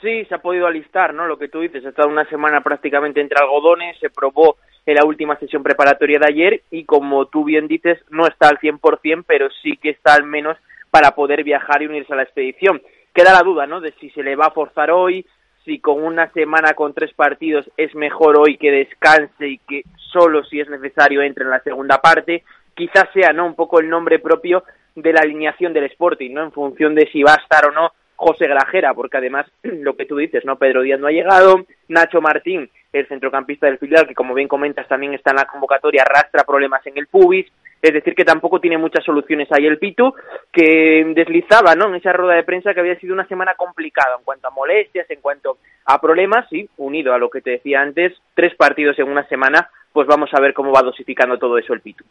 [0.00, 1.26] Sí, se ha podido alistar, ¿no?
[1.26, 5.04] Lo que tú dices, ha estado una semana prácticamente entre algodones, se probó en la
[5.04, 9.48] última sesión preparatoria de ayer y como tú bien dices, no está al 100%, pero
[9.62, 10.56] sí que está al menos
[10.92, 12.82] para poder viajar y unirse a la expedición.
[13.14, 13.80] Queda la duda, ¿no?
[13.80, 15.24] De si se le va a forzar hoy,
[15.64, 20.44] si con una semana con tres partidos es mejor hoy que descanse y que solo
[20.44, 22.44] si es necesario entre en la segunda parte.
[22.74, 23.46] Quizás sea, ¿no?
[23.46, 26.42] Un poco el nombre propio de la alineación del Sporting, ¿no?
[26.44, 27.90] En función de si va a estar o no
[28.22, 30.56] José Grajera, porque además lo que tú dices, ¿no?
[30.56, 34.86] Pedro Díaz no ha llegado, Nacho Martín, el centrocampista del filial, que como bien comentas
[34.86, 37.46] también está en la convocatoria, arrastra problemas en el pubis,
[37.82, 40.14] es decir, que tampoco tiene muchas soluciones ahí el Pitu,
[40.52, 41.88] que deslizaba, ¿no?
[41.88, 45.10] En esa rueda de prensa que había sido una semana complicada en cuanto a molestias,
[45.10, 49.08] en cuanto a problemas, y unido a lo que te decía antes, tres partidos en
[49.08, 52.04] una semana, pues vamos a ver cómo va dosificando todo eso el Pitu.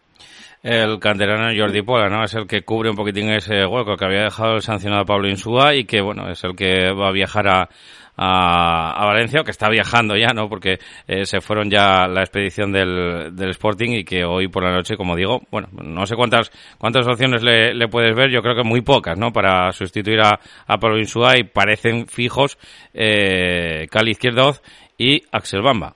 [0.64, 2.24] El canterano Jordi Pola, ¿no?
[2.24, 5.74] Es el que cubre un poquitín ese hueco que había dejado el sancionado Pablo Insúa
[5.74, 7.70] y que, bueno, es el que va a viajar a,
[8.16, 10.48] a, Valencia, o que está viajando ya, ¿no?
[10.48, 14.72] Porque eh, se fueron ya la expedición del, del Sporting y que hoy por la
[14.72, 18.64] noche, como digo, bueno, no sé cuántas cuántas opciones le, puedes ver, yo creo que
[18.64, 19.32] muy pocas, ¿no?
[19.32, 22.60] Para sustituir a, a Pablo Insúa y parecen fijos
[22.94, 24.62] eh, Cali Izquierdoz
[24.98, 25.96] y Axel Bamba.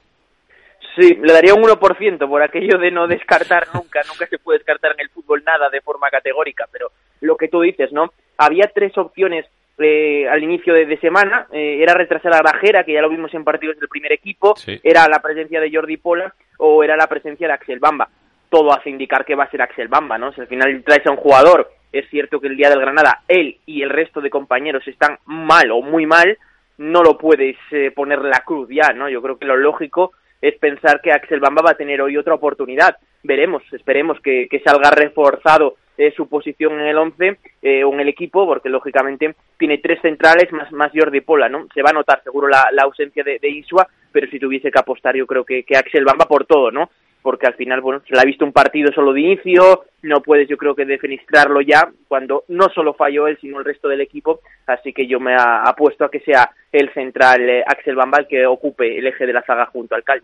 [0.95, 4.93] Sí, le daría un 1% por aquello de no descartar nunca, nunca se puede descartar
[4.93, 8.13] en el fútbol nada de forma categórica, pero lo que tú dices, ¿no?
[8.37, 9.45] Había tres opciones
[9.77, 13.33] eh, al inicio de, de semana, eh, era retrasar a Grajera, que ya lo vimos
[13.33, 14.79] en partidos del primer equipo, Sí.
[14.83, 18.07] era la presencia de Jordi Pola o era la presencia de Axel Bamba.
[18.49, 20.31] Todo hace indicar que va a ser Axel Bamba, ¿no?
[20.31, 23.57] Si al final traes a un jugador, es cierto que el día del Granada, él
[23.65, 26.37] y el resto de compañeros están mal o muy mal,
[26.77, 29.09] no lo puedes eh, poner la cruz ya, ¿no?
[29.09, 30.11] Yo creo que lo lógico
[30.47, 32.97] es pensar que Axel Bamba va a tener hoy otra oportunidad.
[33.23, 38.01] Veremos, esperemos que, que salga reforzado eh, su posición en el 11 eh, o en
[38.01, 41.67] el equipo, porque lógicamente tiene tres centrales más, Jordi Pola, ¿no?
[41.73, 45.15] Se va a notar seguro la, ausencia de, de Isua, pero si tuviese que apostar
[45.15, 46.89] yo creo que Axel Bamba por todo, ¿no?
[47.25, 50.47] Porque al final, bueno, se le ha visto un partido solo de inicio, no puedes
[50.47, 54.41] yo creo que defenestrarlo ya, cuando no solo falló él, sino el resto del equipo,
[54.67, 58.45] así que yo me apuesto a que sea el central eh, Axel Bamba el que
[58.45, 60.21] ocupe el eje de la zaga junto al Cali.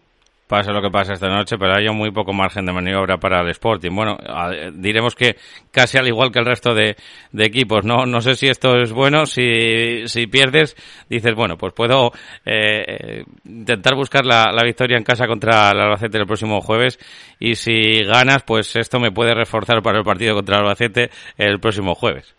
[0.52, 3.48] Pase lo que pase esta noche, pero hay muy poco margen de maniobra para el
[3.52, 3.92] Sporting.
[3.96, 5.38] Bueno, a- diremos que
[5.72, 6.98] casi al igual que el resto de,
[7.32, 7.86] de equipos.
[7.86, 9.26] No, no sé si esto es bueno.
[9.26, 10.76] Si, si pierdes,
[11.08, 12.12] dices, bueno, pues puedo
[12.46, 17.00] eh, eh, intentar buscar la, la victoria en casa contra el Albacete el próximo jueves.
[17.40, 21.62] Y si ganas, pues esto me puede reforzar para el partido contra el Albacete el
[21.62, 22.36] próximo jueves.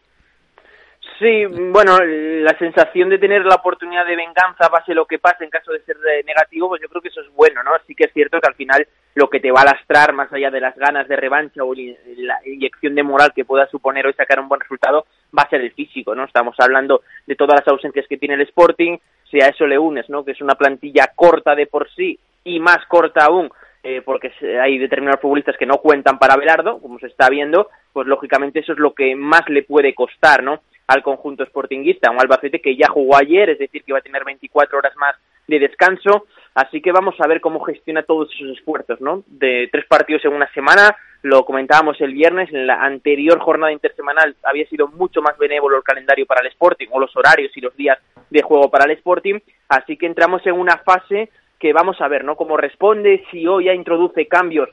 [1.22, 5.50] Sí, bueno, la sensación de tener la oportunidad de venganza, pase lo que pase en
[5.50, 7.70] caso de ser eh, negativo, pues yo creo que eso es bueno, ¿no?
[7.87, 10.50] Sí que es cierto que al final lo que te va a lastrar, más allá
[10.50, 14.40] de las ganas de revancha o la inyección de moral que pueda suponer hoy sacar
[14.40, 15.06] un buen resultado,
[15.38, 16.24] va a ser el físico, ¿no?
[16.24, 18.98] Estamos hablando de todas las ausencias que tiene el Sporting,
[19.30, 20.24] si a eso le unes, ¿no?
[20.24, 23.48] Que es una plantilla corta de por sí y más corta aún
[23.85, 28.06] eh, porque hay determinados futbolistas que no cuentan para Belardo, como se está viendo, pues
[28.06, 30.61] lógicamente eso es lo que más le puede costar, ¿no?
[30.87, 34.25] Al conjunto sportinguista, un Albacete que ya jugó ayer, es decir, que va a tener
[34.25, 35.16] 24 horas más
[35.47, 39.23] de descanso, así que vamos a ver cómo gestiona todos esos esfuerzos, ¿no?
[39.27, 44.37] De tres partidos en una semana, lo comentábamos el viernes, en la anterior jornada intersemanal
[44.42, 47.77] había sido mucho más benévolo el calendario para el Sporting, o los horarios y los
[47.77, 47.99] días
[48.31, 52.25] de juego para el Sporting, así que entramos en una fase que vamos a ver,
[52.25, 52.37] ¿no?
[52.37, 54.68] Cómo responde, si hoy ya introduce cambios,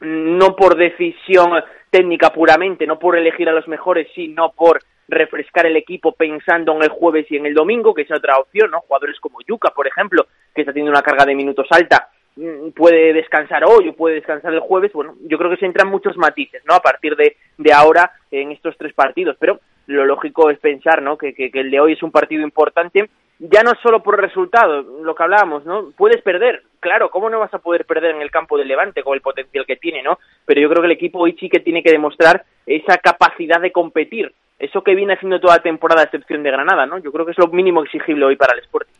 [0.00, 5.76] no por decisión técnica puramente, no por elegir a los mejores, sino por refrescar el
[5.76, 8.80] equipo pensando en el jueves y en el domingo, que es otra opción, ¿no?
[8.80, 13.12] Jugadores como Yuca, por ejemplo, que está teniendo una carga de minutos alta, mm, puede
[13.12, 16.62] descansar hoy o puede descansar el jueves, bueno, yo creo que se entran muchos matices,
[16.64, 16.74] ¿no?
[16.74, 21.18] A partir de, de ahora en estos tres partidos, pero lo lógico es pensar, ¿no?
[21.18, 24.82] Que, que, que el de hoy es un partido importante, ya no solo por resultado,
[24.82, 25.92] lo que hablábamos, ¿no?
[25.96, 29.14] Puedes perder, claro, ¿cómo no vas a poder perder en el campo del Levante con
[29.14, 30.18] el potencial que tiene, ¿no?
[30.44, 33.72] Pero yo creo que el equipo hoy sí que tiene que demostrar esa capacidad de
[33.72, 36.98] competir, eso que viene haciendo toda la temporada a excepción de Granada, ¿no?
[36.98, 38.92] Yo creo que es lo mínimo exigible hoy para el Sporting.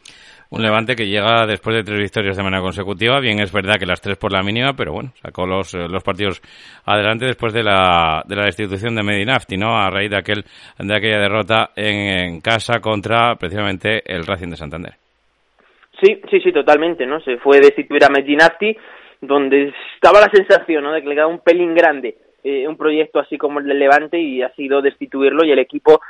[0.52, 3.20] Un Levante que llega después de tres victorias de manera consecutiva.
[3.20, 6.02] Bien, es verdad que las tres por la mínima, pero bueno, sacó los, eh, los
[6.02, 6.42] partidos
[6.86, 9.76] adelante después de la, de la destitución de Medinafti, ¿no?
[9.76, 10.44] A raíz de, aquel,
[10.76, 14.94] de aquella derrota en, en casa contra precisamente el Racing de Santander.
[16.02, 17.20] Sí, sí, sí, totalmente, ¿no?
[17.20, 18.76] Se fue destituir a Medinafti,
[19.20, 20.92] donde estaba la sensación, ¿no?
[20.92, 24.18] De que le quedaba un pelín grande eh, un proyecto así como el del Levante
[24.18, 26.00] y ha sido destituirlo y el equipo,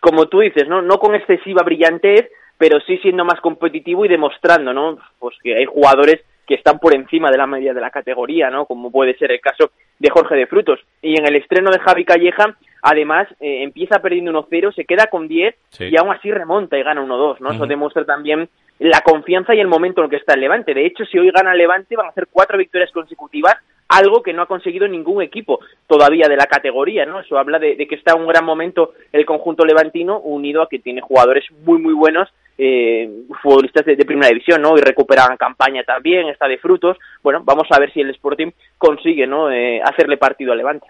[0.00, 0.82] como tú dices, ¿no?
[0.82, 4.98] No con excesiva brillantez, pero sí siendo más competitivo y demostrando, ¿no?
[5.18, 8.66] Pues que hay jugadores que están por encima de la media de la categoría, ¿no?
[8.66, 10.80] Como puede ser el caso de Jorge de Frutos.
[11.00, 15.28] Y en el estreno de Javi Calleja además eh, empieza perdiendo 1-0, se queda con
[15.28, 15.84] 10 Sí.
[15.90, 17.52] y aún así remonta y gana 1-2, ¿no?
[17.52, 18.48] Eso demuestra también
[18.80, 20.72] la confianza y el momento en el que está el Levante.
[20.72, 23.56] De hecho, si hoy gana el Levante, van a hacer cuatro victorias consecutivas,
[23.88, 27.20] algo que no ha conseguido ningún equipo todavía de la categoría, ¿no?
[27.20, 30.78] Eso habla de, que está en un gran momento el conjunto levantino, unido a que
[30.78, 33.10] tiene jugadores muy, muy buenos, eh,
[33.42, 34.78] futbolistas de, de primera división, ¿no?
[34.78, 36.96] Y recuperan campaña también, está de frutos.
[37.22, 39.50] Bueno, vamos a ver si el Sporting consigue, ¿no?
[39.50, 40.86] Eh, hacerle partido al Levante.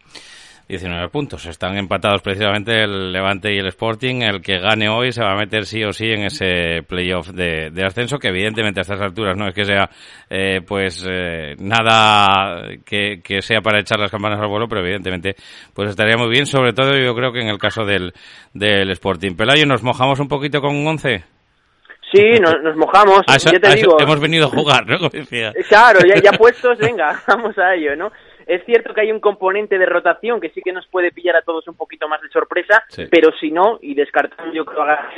[0.71, 1.45] 19 puntos.
[1.47, 4.23] Están empatados precisamente el Levante y el Sporting.
[4.23, 7.71] El que gane hoy se va a meter sí o sí en ese playoff de,
[7.71, 9.91] de ascenso, que evidentemente a estas alturas no es que sea
[10.31, 15.35] eh, pues eh, nada que, que sea para echar las campanas al vuelo, pero evidentemente
[15.75, 18.13] pues estaría muy bien, sobre todo yo creo que en el caso del,
[18.55, 19.35] del Sporting.
[19.35, 21.25] Pelayo, ¿nos mojamos un poquito con 11?
[22.13, 23.97] Sí, nos, nos mojamos, eso- ya te digo.
[24.01, 24.99] hemos venido a jugar, ¿no?
[25.69, 28.11] Claro, ya, ya puestos, venga, vamos a ello, ¿no?
[28.51, 31.43] Es cierto que hay un componente de rotación que sí que nos puede pillar a
[31.43, 33.05] todos un poquito más de sorpresa, Sí.
[33.09, 35.09] pero si no, y descartando yo creo a-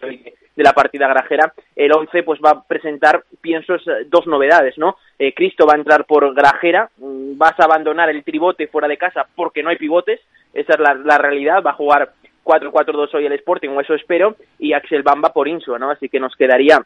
[0.00, 4.96] de la partida grajera, el 11 pues va a presentar, pienso, eh, dos novedades, ¿no?
[5.18, 8.96] Eh, Cristo va a entrar por grajera, mm, vas a abandonar el tribote fuera de
[8.96, 10.18] casa porque no hay pivotes,
[10.54, 14.36] esa es la, la realidad, va a jugar 4-4-2 hoy el Sporting, o eso espero,
[14.58, 15.90] y Axel Bamba por Insua, ¿no?
[15.90, 16.78] Así que nos quedaría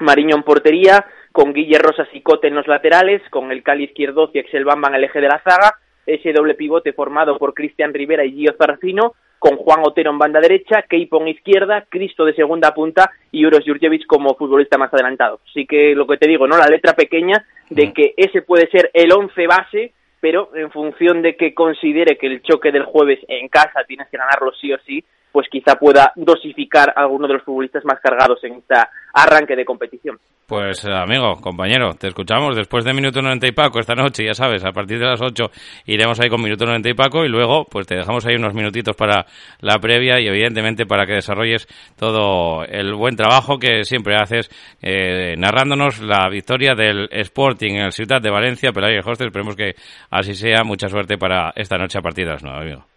[0.00, 4.30] Mariño en portería, con Guille Rosas y Cote en los laterales, con el Cali izquierdo
[4.32, 7.92] y Axel Bamba en el eje de la zaga, ese doble pivote formado por Cristian
[7.92, 12.34] Rivera y Gio Zarcino, con Juan Otero en banda derecha, Keipo en izquierda, Cristo de
[12.34, 15.40] segunda punta y Uros Jurjevic como futbolista más adelantado.
[15.48, 16.56] Así que lo que te digo, ¿no?
[16.56, 21.36] La letra pequeña de que ese puede ser el once base, pero en función de
[21.36, 25.04] que considere que el choque del jueves en casa tienes que ganarlo sí o sí,
[25.30, 28.74] pues quizá pueda dosificar a alguno de los futbolistas más cargados en este
[29.12, 30.18] arranque de competición.
[30.48, 34.32] Pues eh, amigo, compañero, te escuchamos después de Minuto 90 y Paco esta noche, ya
[34.32, 35.50] sabes, a partir de las 8
[35.84, 38.96] iremos ahí con Minuto 90 y Paco y luego pues te dejamos ahí unos minutitos
[38.96, 39.26] para
[39.60, 44.48] la previa y evidentemente para que desarrolles todo el buen trabajo que siempre haces
[44.80, 49.54] eh, narrándonos la victoria del Sporting en el Ciudad de Valencia, Pelayo y Hostel, esperemos
[49.54, 49.74] que
[50.08, 52.87] así sea, mucha suerte para esta noche a partir de las 9, amigo.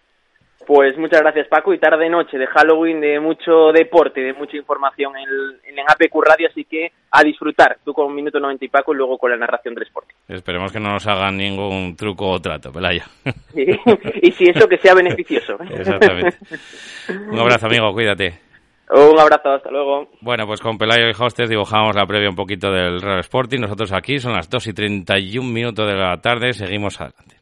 [0.74, 5.12] Pues muchas gracias Paco y tarde noche de Halloween, de mucho deporte, de mucha información
[5.18, 5.28] en,
[5.70, 9.18] en APQ Radio, así que a disfrutar, tú con Minuto 90 y Paco y luego
[9.18, 10.16] con la narración del Sporting.
[10.30, 13.04] Esperemos que no nos hagan ningún truco o trato, Pelayo.
[13.54, 13.66] Sí.
[14.22, 15.58] y si eso que sea beneficioso.
[15.70, 16.38] Exactamente.
[17.30, 18.40] Un abrazo, amigo, cuídate.
[18.92, 20.08] Un abrazo, hasta luego.
[20.22, 23.60] Bueno, pues con Pelayo y Hostes dibujamos la previa un poquito del Real Sporting.
[23.60, 26.54] Nosotros aquí son las 2 y 31 minutos de la tarde.
[26.54, 27.42] Seguimos adelante.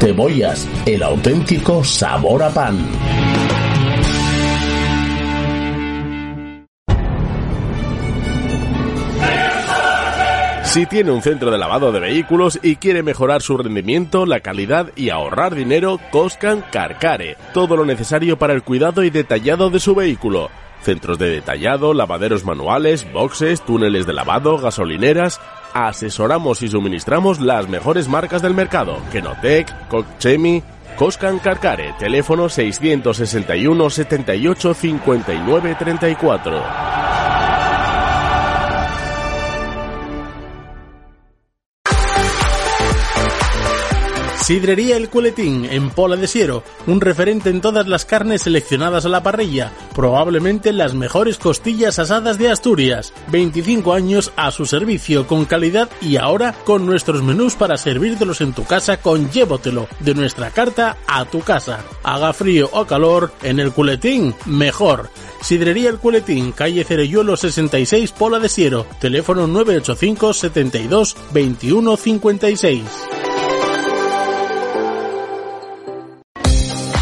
[0.00, 2.78] Cebollas, el auténtico sabor a pan.
[10.64, 14.90] Si tiene un centro de lavado de vehículos y quiere mejorar su rendimiento, la calidad
[14.96, 17.36] y ahorrar dinero, Coscan Carcare.
[17.52, 20.48] Todo lo necesario para el cuidado y detallado de su vehículo.
[20.80, 25.40] Centros de detallado, lavaderos manuales, boxes, túneles de lavado, gasolineras.
[25.72, 28.98] Asesoramos y suministramos las mejores marcas del mercado.
[29.12, 30.62] Kenotec, Cochemi,
[30.96, 31.94] Coscan Carcare.
[31.98, 37.29] Teléfono 661 78 59 34.
[44.50, 49.08] Sidrería El Culetín, en Pola de Siero, un referente en todas las carnes seleccionadas a
[49.08, 53.12] la parrilla, probablemente las mejores costillas asadas de Asturias.
[53.28, 58.52] 25 años a su servicio con calidad y ahora con nuestros menús para servírtelos en
[58.52, 61.84] tu casa con Llévotelo, de nuestra carta a tu casa.
[62.02, 65.10] Haga frío o calor, en El Culetín, mejor.
[65.42, 73.19] Sidrería El Culetín, calle Cereyuelo 66, Pola de Siero, teléfono 985 72 21 56.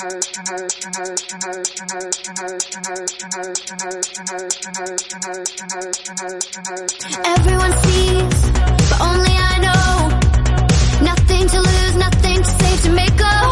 [0.00, 0.16] Everyone
[7.82, 8.50] sees,
[8.88, 10.08] but only I know.
[11.04, 13.50] Nothing to lose, nothing to save to make a?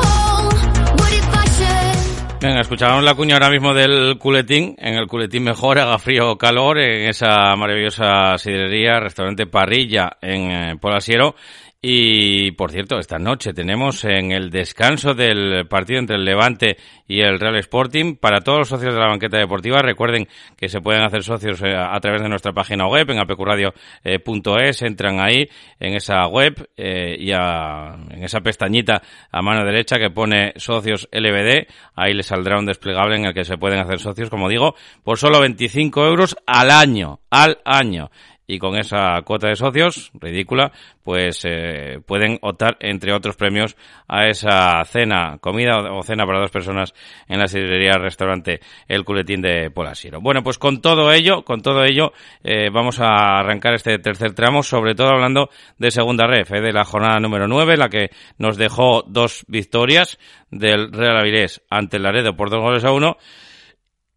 [2.41, 4.77] Venga, escuchábamos la cuña ahora mismo del culetín.
[4.79, 10.51] En el culetín mejor, haga frío o calor, en esa maravillosa sidrería, restaurante Parrilla en
[10.53, 11.35] eh, Polasiero.
[11.81, 16.77] Y, por cierto, esta noche tenemos en el descanso del partido entre el Levante
[17.07, 20.27] y el Real Sporting, para todos los socios de la banqueta deportiva, recuerden
[20.57, 25.21] que se pueden hacer socios eh, a través de nuestra página web, en apecuradio.es, entran
[25.21, 25.49] ahí,
[25.79, 29.01] en esa web, eh, y a- en esa pestañita
[29.31, 33.45] a mano derecha que pone socios LBD, ahí les saldrá un desplegable en el que
[33.45, 34.75] se pueden hacer socios, como digo,
[35.05, 38.11] por solo 25 euros al año, al año
[38.51, 40.73] y con esa cuota de socios, ridícula,
[41.05, 43.77] pues eh, pueden optar, entre otros premios,
[44.09, 46.95] a esa cena, comida o cena para dos personas
[47.29, 50.23] en la sidrería restaurante El Culetín de Polasiero.
[50.23, 54.63] Bueno, pues con todo ello, con todo ello, eh, vamos a arrancar este tercer tramo,
[54.63, 58.57] sobre todo hablando de segunda ref, eh, de la jornada número 9, la que nos
[58.57, 60.19] dejó dos victorias
[60.51, 63.19] del Real Avilés ante el Laredo por dos goles a uno,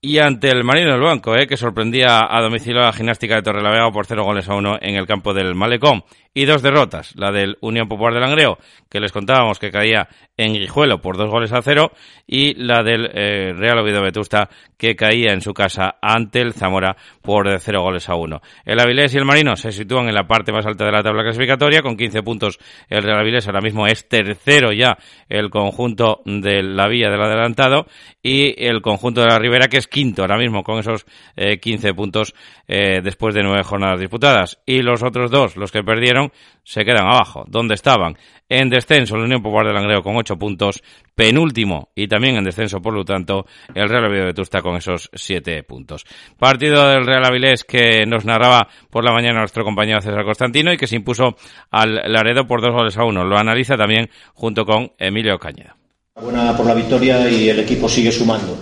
[0.04, 3.43] y ante el Marino del Banco, eh, que sorprendía a domicilio a la gimnástica de
[3.43, 6.04] Torrelavega por cero goles a uno en el campo del Malecón.
[6.34, 8.57] Y dos derrotas, la del Unión Popular de Langreo,
[8.89, 10.07] que les contábamos que caía
[10.38, 11.91] en Guijuelo por dos goles a cero,
[12.25, 16.95] y la del eh, Real Oviedo Vetusta, que caía en su casa ante el Zamora
[17.21, 18.39] por cero goles a uno.
[18.63, 21.23] El Avilés y el Marino se sitúan en la parte más alta de la tabla
[21.23, 26.63] clasificatoria, con 15 puntos el Real Avilés ahora mismo es tercero ya el conjunto de
[26.63, 27.88] la vía del adelantado,
[28.23, 31.05] y el conjunto de la Ribera, que es quinto ahora mismo con esos
[31.36, 32.34] eh, 15 puntos
[32.67, 34.59] eh, después de nueve jornadas disputadas.
[34.65, 36.20] Y los otros dos, los que perdieron,
[36.63, 38.17] se quedan abajo, donde estaban.
[38.47, 40.84] En descenso, la Unión Popular de Langreo con ocho puntos,
[41.15, 45.09] penúltimo y también en descenso, por lo tanto, el Real Oviedo de Tusta con esos
[45.13, 46.03] siete puntos.
[46.38, 50.78] Partido del Real Avilés que nos narraba por la mañana nuestro compañero César Constantino y
[50.78, 51.38] que se impuso
[51.69, 53.24] al Laredo por dos goles a uno.
[53.24, 55.78] Lo analiza también junto con Emilio Cañeda.
[56.22, 58.57] Buena por la victoria y el equipo sigue sumando.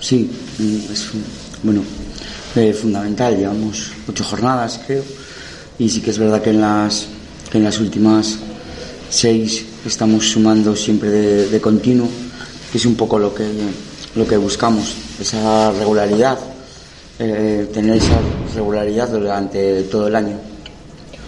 [0.00, 1.12] Sí, mm, es
[1.62, 1.82] bueno,
[2.54, 3.36] eh, fundamental.
[3.36, 5.02] Llevamos ocho jornadas, creo,
[5.78, 7.06] y sí que es verdad que en las,
[7.50, 8.38] que en las últimas
[9.10, 12.08] seis estamos sumando siempre de, de continuo,
[12.70, 13.46] que es un poco lo que,
[14.14, 16.38] lo que buscamos, esa regularidad,
[17.18, 18.18] eh, tener esa
[18.54, 20.36] regularidad durante todo el año.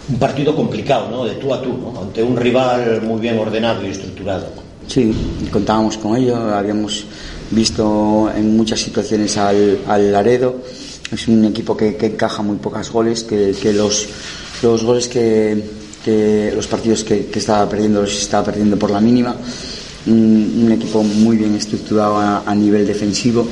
[0.09, 1.25] Un partido complicado, ¿no?
[1.25, 2.01] De tú a tú, ¿no?
[2.01, 4.47] Ante un rival muy bien ordenado y estructurado.
[4.87, 5.13] Sí,
[5.51, 7.05] contábamos con ello, habíamos
[7.51, 10.57] visto en muchas situaciones al, al Laredo.
[11.11, 14.07] Es un equipo que, que encaja muy pocas goles, que, que los,
[14.61, 19.35] los goles que, los partidos que, estaba perdiendo los estaba perdiendo por la mínima.
[20.07, 23.47] Un, equipo muy bien estructurado a nivel defensivo.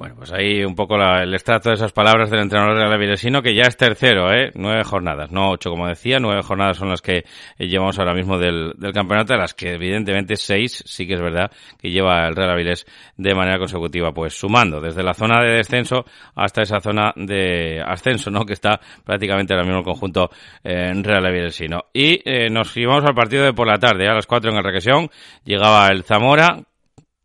[0.00, 3.42] Bueno, pues ahí un poco la- el extracto de esas palabras del entrenador del Avilesino,
[3.42, 4.50] que ya es tercero, ¿eh?
[4.54, 8.38] Nueve jornadas, no ocho como decía, nueve jornadas son las que eh, llevamos ahora mismo
[8.38, 12.34] del, del campeonato, de las que evidentemente seis sí que es verdad que lleva el
[12.34, 12.86] Real Avilés
[13.18, 18.30] de manera consecutiva, pues sumando desde la zona de descenso hasta esa zona de ascenso,
[18.30, 18.46] ¿no?
[18.46, 20.30] Que está prácticamente ahora mismo el conjunto
[20.64, 21.84] eh, Real Avilesino.
[21.92, 24.64] Y eh, nos íbamos al partido de por la tarde, a las cuatro en el
[24.64, 25.10] Requesión,
[25.44, 26.56] llegaba el Zamora,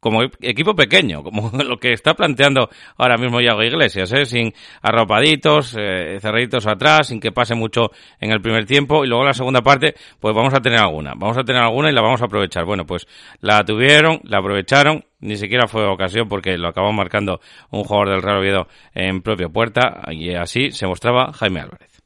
[0.05, 4.27] como equipo pequeño, como lo que está planteando ahora mismo Iago Iglesias, ¿eh?
[4.27, 4.53] sin
[4.83, 7.89] arropaditos, eh, cerraditos atrás, sin que pase mucho
[8.19, 11.39] en el primer tiempo y luego la segunda parte, pues vamos a tener alguna, vamos
[11.39, 12.65] a tener alguna y la vamos a aprovechar.
[12.65, 13.07] Bueno, pues
[13.41, 17.39] la tuvieron, la aprovecharon, ni siquiera fue ocasión porque lo acabó marcando
[17.71, 21.99] un jugador del Real Oviedo en propia puerta y así se mostraba Jaime Álvarez.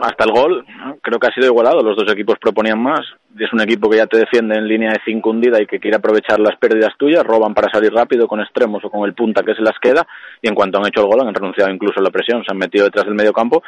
[0.00, 0.64] hasta el gol.
[1.02, 1.82] Creo que ha sido igualado.
[1.82, 3.00] Los dos equipos proponían más.
[3.38, 5.96] Es un equipo que ya te defiende en línea de cinco hundida y que quiere
[5.96, 7.24] aprovechar las pérdidas tuyas.
[7.24, 10.06] Roban para salir rápido con extremos o con el punta que se las queda.
[10.40, 12.42] Y en cuanto han hecho el gol han renunciado incluso a la presión.
[12.44, 13.62] Se han metido detrás del medio campo.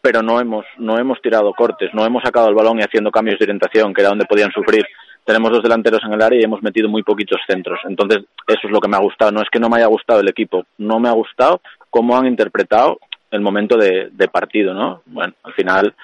[0.00, 3.36] Pero no hemos, no hemos tirado cortes, no hemos sacado el balón y haciendo cambios
[3.38, 4.86] de orientación, que era donde podían sufrir.
[5.24, 7.80] Tenemos dos delanteros en el área y hemos metido muy poquitos centros.
[7.84, 9.32] Entonces, eso es lo que me ha gustado.
[9.32, 11.60] No es que no me haya gustado el equipo, no me ha gustado
[11.90, 13.00] cómo han interpretado
[13.32, 15.02] el momento de, de partido, ¿no?
[15.06, 15.94] Bueno, al final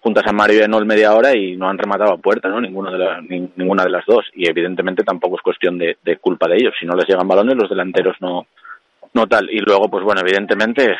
[0.00, 2.60] juntas a Mario y Enol media hora y no han rematado a puerta, ¿no?
[2.60, 4.24] Ninguno de la, ni- ninguna de las dos.
[4.34, 6.74] Y evidentemente tampoco es cuestión de, de culpa de ellos.
[6.78, 8.46] Si no les llegan balones, los delanteros no,
[9.14, 9.50] no tal.
[9.50, 10.96] Y luego, pues bueno, evidentemente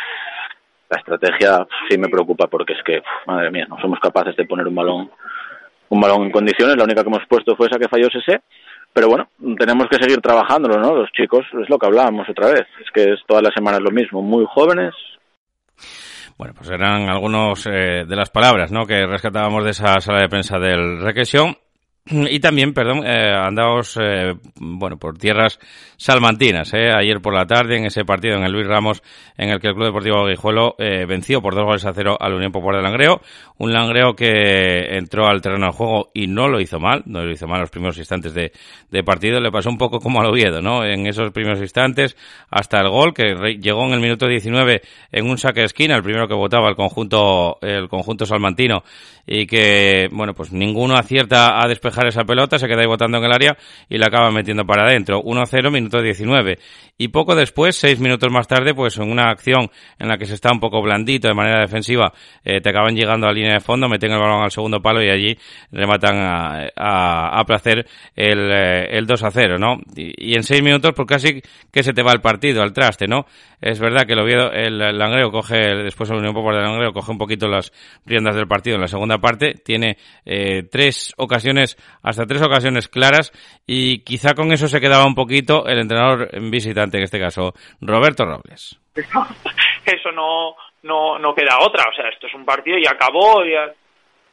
[0.90, 4.66] la estrategia sí me preocupa porque es que, madre mía, no somos capaces de poner
[4.66, 5.10] un balón
[5.90, 6.76] un balón en condiciones.
[6.76, 8.42] La única que hemos puesto fue esa que falló ese.
[8.92, 9.28] Pero bueno,
[9.58, 10.94] tenemos que seguir trabajándolo, ¿no?
[10.96, 12.66] Los chicos, es lo que hablábamos otra vez.
[12.84, 14.22] Es que es todas las semanas lo mismo.
[14.22, 14.94] Muy jóvenes,
[16.38, 18.86] bueno, pues eran algunos eh, de las palabras ¿no?
[18.86, 21.58] que rescatábamos de esa sala de prensa del Requesión.
[22.10, 25.58] Y también, perdón, eh, andaos, eh, bueno, por tierras
[25.98, 29.02] salmantinas, eh, ayer por la tarde en ese partido en el Luis Ramos,
[29.36, 32.34] en el que el Club Deportivo Guijuelo eh, venció por dos goles a cero al
[32.34, 33.20] Unión Popular de Langreo.
[33.58, 37.32] Un Langreo que entró al terreno de juego y no lo hizo mal, no lo
[37.32, 38.52] hizo mal en los primeros instantes de,
[38.90, 39.40] de partido.
[39.40, 40.84] Le pasó un poco como al Oviedo, ¿no?
[40.84, 42.16] En esos primeros instantes,
[42.48, 46.04] hasta el gol, que llegó en el minuto 19 en un saque de esquina, el
[46.04, 48.84] primero que votaba el conjunto, el conjunto salmantino,
[49.26, 53.24] y que, bueno, pues ninguno acierta a despejar esa pelota, se queda ahí votando en
[53.24, 53.56] el área
[53.88, 55.22] y la acaba metiendo para adentro.
[55.22, 56.58] 1-0, minuto 19.
[56.96, 60.34] Y poco después, seis minutos más tarde, pues en una acción en la que se
[60.34, 62.12] está un poco blandito de manera defensiva,
[62.44, 65.02] eh, te acaban llegando a la línea de fondo, meten el balón al segundo palo
[65.02, 65.38] y allí
[65.72, 69.78] rematan a, a, a placer el, eh, el 2 a 0, ¿no?
[69.96, 71.42] Y, y en seis minutos, pues casi
[71.72, 73.26] que se te va el partido al traste, ¿no?
[73.60, 76.92] Es verdad que el Oviedo, el, el Langreo coge, después el Unión Popular de Langreo
[76.92, 77.72] coge un poquito las
[78.06, 83.32] riendas del partido en la segunda parte, tiene eh, tres ocasiones, hasta tres ocasiones claras
[83.66, 88.24] y quizá con eso se quedaba un poquito el entrenador visitante, en este caso, Roberto
[88.24, 88.78] Robles.
[89.84, 91.84] eso no, no, no queda otra.
[91.90, 93.52] O sea, esto es un partido y acabó, y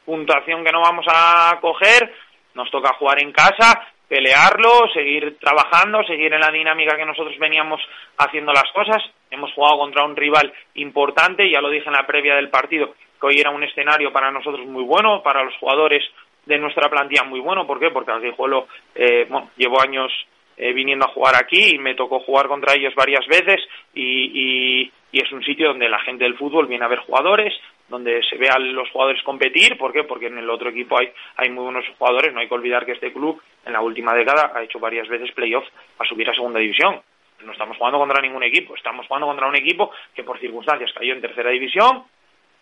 [0.04, 2.12] puntuación que no vamos a coger,
[2.54, 7.80] nos toca jugar en casa, pelearlo, seguir trabajando, seguir en la dinámica que nosotros veníamos
[8.18, 9.02] haciendo las cosas.
[9.30, 13.26] Hemos jugado contra un rival importante, ya lo dije en la previa del partido, que
[13.26, 16.04] hoy era un escenario para nosotros muy bueno, para los jugadores
[16.46, 17.66] de nuestra plantilla muy bueno.
[17.66, 17.90] ¿Por qué?
[17.90, 20.12] Porque el Guijuelo, eh, bueno, llevo años
[20.56, 23.56] eh, viniendo a jugar aquí y me tocó jugar contra ellos varias veces
[23.94, 27.54] y, es un sitio donde la gente del fútbol viene a ver jugadores,
[27.88, 29.78] donde se ve a los jugadores competir.
[29.78, 30.04] ¿Por qué?
[30.04, 32.34] Porque en el otro equipo hay, hay muy buenos jugadores.
[32.34, 35.32] No hay que olvidar que este club en la última década ha hecho varias veces
[35.32, 35.64] playoff
[35.96, 37.00] para subir a segunda división.
[37.46, 41.14] No estamos jugando contra ningún equipo, estamos jugando contra un equipo que por circunstancias cayó
[41.14, 42.04] en tercera división,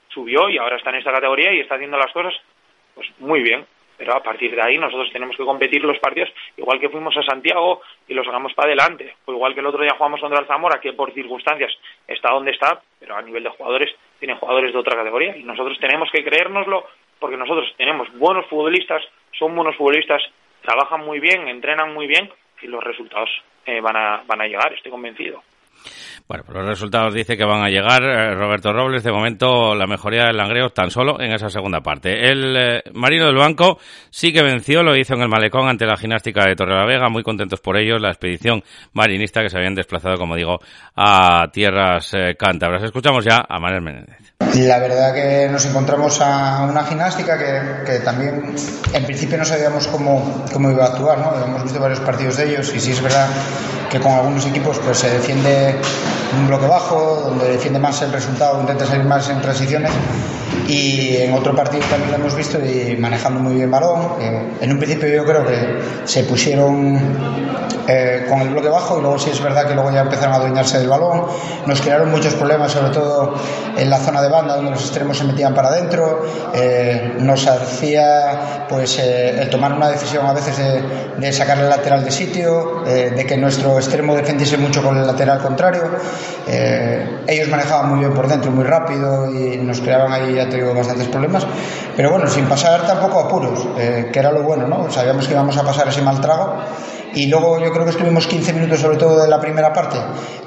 [0.09, 2.35] subió y ahora está en esta categoría y está haciendo las cosas
[2.95, 3.67] pues muy bien.
[3.97, 7.23] Pero a partir de ahí nosotros tenemos que competir los partidos igual que fuimos a
[7.23, 9.15] Santiago y los sacamos para adelante.
[9.25, 11.73] O igual que el otro día jugamos contra el Zamora, que por circunstancias
[12.09, 15.37] está donde está, pero a nivel de jugadores tienen jugadores de otra categoría.
[15.37, 16.87] Y nosotros tenemos que creérnoslo
[17.19, 19.03] porque nosotros tenemos buenos futbolistas,
[19.39, 20.23] son buenos futbolistas,
[20.63, 22.31] trabajan muy bien, entrenan muy bien
[22.63, 23.31] y los resultados
[23.67, 25.43] eh, van, a, van a llegar, estoy convencido.
[26.27, 28.03] Bueno, pues los resultados dice que van a llegar.
[28.03, 32.31] eh, Roberto Robles, de momento, la mejoría del Langreo tan solo en esa segunda parte.
[32.31, 35.99] El eh, Marino del Banco sí que venció, lo hizo en el Malecón ante la
[35.99, 37.11] gimnástica de Torrelavega.
[37.11, 38.65] Muy contentos por ellos, la expedición
[38.95, 40.61] marinista que se habían desplazado, como digo,
[40.97, 42.83] a tierras eh, cántabras.
[42.83, 44.17] Escuchamos ya a Manuel Menéndez.
[44.55, 48.55] La verdad que nos encontramos a una gimnástica que, que también
[48.95, 51.35] en principio no sabíamos cómo, cómo iba a actuar, ¿no?
[51.45, 53.29] Hemos visto varios partidos de ellos y sí es verdad
[53.91, 55.77] que con algunos equipos pues se defiende
[56.39, 59.93] un bloque bajo, donde defiende más el resultado, intenta salir más en transiciones
[60.69, 64.15] y en otro partido también lo hemos visto y manejando muy bien balón.
[64.21, 66.99] Eh, en un principio yo creo que se pusieron
[67.87, 70.37] eh, con el bloque bajo y luego sí es verdad que luego ya empezaron a
[70.37, 71.27] adueñarse del balón.
[71.67, 73.35] Nos crearon muchos problemas, sobre todo
[73.77, 76.25] en la zona de banda donde los extremos se metían para adentro.
[76.55, 80.57] Eh, nos hacía pues el tomar una decisión a veces
[81.19, 85.41] de, sacar el lateral de sitio, de que nuestro extremo defendiese mucho con el lateral
[85.41, 85.83] contrario.
[86.47, 90.57] Eh, ellos manejaban muy bien por dentro, muy rápido y nos creaban ahí, ya te
[90.57, 91.47] digo, bastantes problemas.
[91.97, 94.91] Pero bueno, sin pasar tampoco apuros, eh, que era lo bueno, ¿no?
[94.91, 96.57] Sabíamos que íbamos a pasar ese mal trago.
[97.15, 99.97] Y luego yo creo que estuvimos 15 minutos, sobre todo de la primera parte,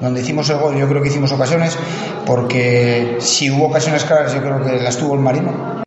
[0.01, 0.75] donde hicimos el gol.
[0.75, 1.77] Yo creo que hicimos ocasiones,
[2.25, 5.86] porque si hubo ocasiones claras, yo creo que las tuvo el Marino.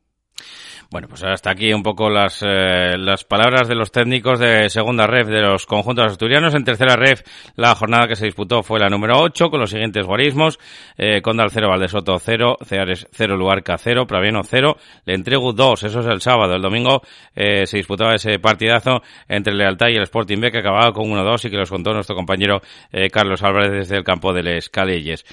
[0.92, 5.06] Bueno, pues hasta aquí un poco las, eh, las palabras de los técnicos de segunda
[5.06, 6.52] ref de los conjuntos asturianos.
[6.56, 7.22] En tercera ref,
[7.54, 10.58] la jornada que se disputó fue la número 8, con los siguientes guarismos.
[10.98, 16.00] Eh, Condal 0, Valdesoto 0, Ceares 0, Luarca 0, Praviano 0, Le entrego 2, eso
[16.00, 16.56] es el sábado.
[16.56, 17.02] El domingo
[17.36, 21.46] eh, se disputaba ese partidazo entre Lealtad y el Sporting B, que acababa con 1-2
[21.46, 25.24] y que los contó nuestro compañero eh, Carlos Álvarez desde el campo de Les Calelles.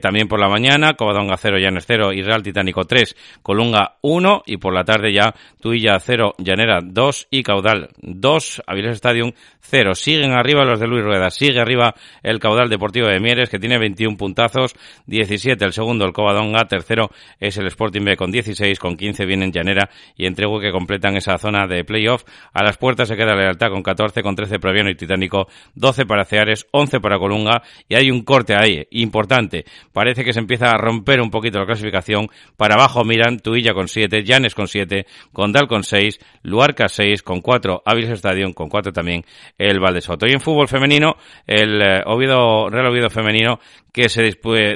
[0.00, 4.56] También por la mañana, Covadonga 0, Llanes 0 y Real Titánico 3, Colunga 1 y
[4.56, 9.94] por la tarde tarde ya Tuilla 0, Llanera 2 y Caudal 2, Avilés Stadium 0.
[9.94, 13.78] Siguen arriba los de Luis Rueda, sigue arriba el Caudal Deportivo de Mieres que tiene
[13.78, 14.74] 21 puntazos,
[15.06, 19.52] 17 el segundo el Covadonga, tercero es el Sporting B con 16, con 15 vienen
[19.52, 22.24] Llanera y Entrego que completan esa zona de playoff.
[22.52, 26.24] A las puertas se queda Lealtad con 14, con 13 Proviano y Titánico, 12 para
[26.24, 29.64] Ceares, 11 para Colunga y hay un corte ahí importante.
[29.92, 32.28] Parece que se empieza a romper un poquito la clasificación.
[32.56, 34.85] Para abajo miran Tuilla con 7, Llanes con 7,
[35.32, 39.24] Condal con 6, Luarca 6, con 4 Aviles Stadium, con 4 también
[39.58, 40.26] el Valdesoto.
[40.26, 41.16] Y en fútbol femenino,
[41.46, 43.60] el eh, Oviedo, Real Oviedo femenino
[43.96, 44.30] que se,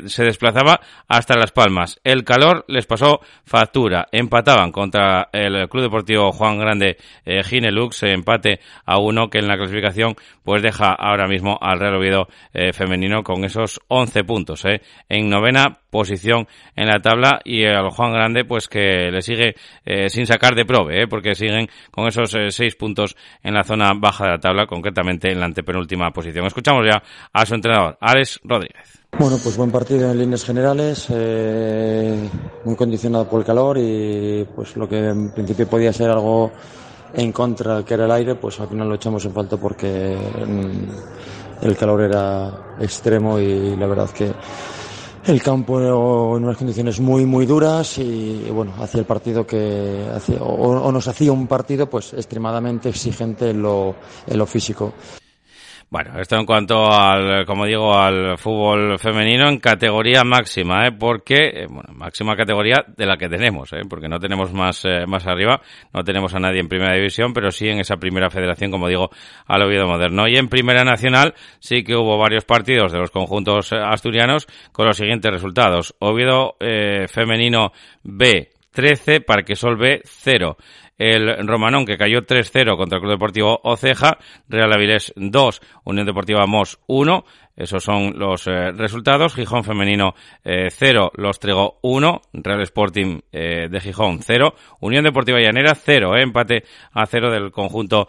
[0.07, 2.01] se desplazaba hasta Las Palmas.
[2.05, 4.09] El calor les pasó factura.
[4.12, 6.97] Empataban contra el Club Deportivo Juan Grande
[7.27, 11.97] eh, Ginelux, empate a uno que en la clasificación pues deja ahora mismo al Real
[11.97, 14.64] Oviedo eh, femenino con esos 11 puntos.
[14.64, 16.47] Eh, en novena posición
[16.77, 19.55] en la tabla y al Juan Grande pues que le sigue
[19.85, 23.64] eh, sin sacar de prove, eh, porque siguen con esos eh, seis puntos en la
[23.64, 26.47] zona baja de la tabla, concretamente en la antepenúltima posición.
[26.47, 27.03] Escuchamos ya
[27.33, 29.01] a su entrenador, Alex Rodríguez.
[29.18, 32.28] Bueno, pues buen partido en líneas generales, eh,
[32.64, 36.50] muy condicionado por el calor y pues lo que en principio podía ser algo
[37.12, 41.66] en contra, que era el aire, pues al final lo echamos en falta porque mm,
[41.66, 44.32] el calor era extremo y la verdad que
[45.26, 45.78] el campo
[46.36, 51.08] en unas condiciones muy muy duras y, bueno hacía el partido que hacía, o, nos
[51.08, 53.96] hacía un partido pues extremadamente exigente en lo,
[54.26, 54.94] en lo físico.
[55.93, 60.93] Bueno, esto en cuanto al, como digo, al fútbol femenino en categoría máxima, ¿eh?
[60.93, 63.80] porque, eh, bueno, máxima categoría de la que tenemos, ¿eh?
[63.88, 65.61] porque no tenemos más, eh, más arriba,
[65.93, 69.11] no tenemos a nadie en primera división, pero sí en esa primera federación, como digo,
[69.47, 70.28] al Oviedo Moderno.
[70.28, 74.97] Y en primera nacional sí que hubo varios partidos de los conjuntos asturianos con los
[74.97, 75.97] siguientes resultados.
[75.99, 77.72] Oviedo eh, femenino
[78.05, 80.57] B 13, Parquesol B 0
[81.01, 84.18] el Romanón que cayó 3-0 contra el Club Deportivo Oceja,
[84.51, 87.25] Real Avilés 2, Unión Deportiva Mos 1,
[87.61, 89.34] esos son los eh, resultados.
[89.34, 90.70] Gijón femenino 0,
[91.14, 96.64] eh, Los Trego 1, Real Sporting eh, de Gijón 0, Unión Deportiva Llanera 0, empate
[96.92, 98.08] a 0 del conjunto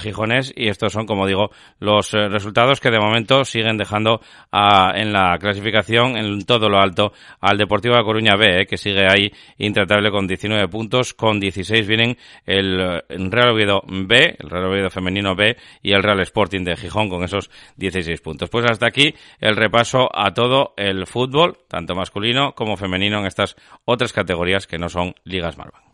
[0.00, 4.20] gijonés y estos son, como digo, los resultados que de momento siguen dejando
[4.52, 9.30] en la clasificación en todo lo alto al Deportivo de Coruña B, que sigue ahí
[9.58, 14.90] intratable con 19 puntos, con 16 vienen el, el Real Oviedo B, el Real Oviedo
[14.90, 18.50] femenino B y el Real Sporting de Gijón con esos 16 puntos.
[18.50, 23.56] Pues hasta aquí el repaso a todo el fútbol, tanto masculino como femenino en estas
[23.84, 25.87] otras categorías que no son ligas Marvan.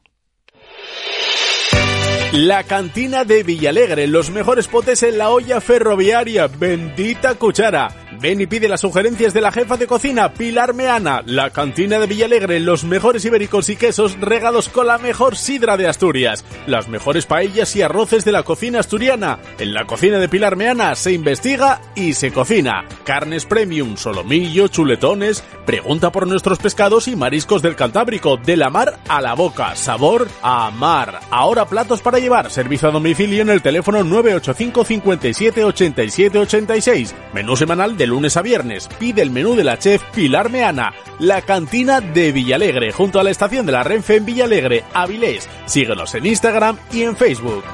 [2.35, 7.95] La cantina de Villalegre, los mejores potes en la olla ferroviaria, bendita cuchara.
[8.21, 11.23] Ven y pide las sugerencias de la jefa de cocina, Pilar Meana.
[11.27, 15.87] La cantina de Villalegre, los mejores ibéricos y quesos regados con la mejor sidra de
[15.87, 16.45] Asturias.
[16.67, 19.39] Las mejores paellas y arroces de la cocina asturiana.
[19.59, 22.85] En la cocina de Pilar Meana se investiga y se cocina.
[23.05, 25.45] Carnes premium, solomillo, chuletones.
[25.67, 30.29] Pregunta por nuestros pescados y mariscos del Cantábrico, de la mar a la boca, sabor
[30.43, 31.21] a mar.
[31.31, 37.15] Ahora platos para llevar, servicio a domicilio en el teléfono 985 57 87 86.
[37.33, 38.89] Menú semanal de lunes a viernes.
[38.99, 40.93] Pide el menú de la chef Pilar Meana.
[41.19, 45.49] La cantina de Villalegre, junto a la estación de la Renfe en Villalegre, Avilés.
[45.67, 47.65] Síguenos en Instagram y en Facebook.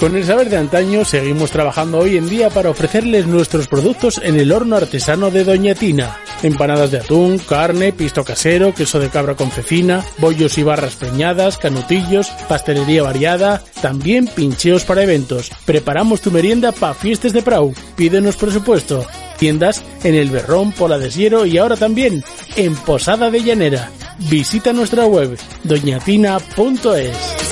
[0.00, 4.34] Con el saber de antaño seguimos trabajando hoy en día para ofrecerles nuestros productos en
[4.34, 6.16] el horno artesano de Doña Tina.
[6.42, 11.58] Empanadas de atún, carne, pisto casero, queso de cabra con cecina, bollos y barras preñadas,
[11.58, 15.50] canutillos, pastelería variada, también pincheos para eventos.
[15.64, 17.72] Preparamos tu merienda para fiestas de Prau.
[17.96, 19.06] Pídenos presupuesto.
[19.38, 22.24] Tiendas en El Berrón, Pola de Siero y ahora también
[22.56, 23.90] en Posada de Llanera.
[24.30, 27.51] Visita nuestra web doñatina.es.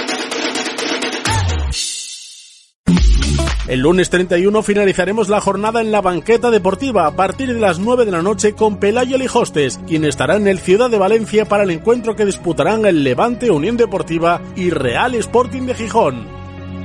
[3.71, 8.03] El lunes 31 finalizaremos la jornada en la banqueta deportiva a partir de las 9
[8.03, 11.71] de la noche con Pelayo Lijostes, quien estará en el Ciudad de Valencia para el
[11.71, 16.27] encuentro que disputarán el Levante Unión Deportiva y Real Sporting de Gijón.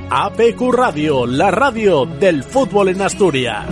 [0.09, 3.65] APQ Radio, la radio del fútbol en Asturias.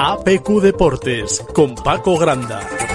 [0.00, 2.85] APQ Deportes con Paco Granda.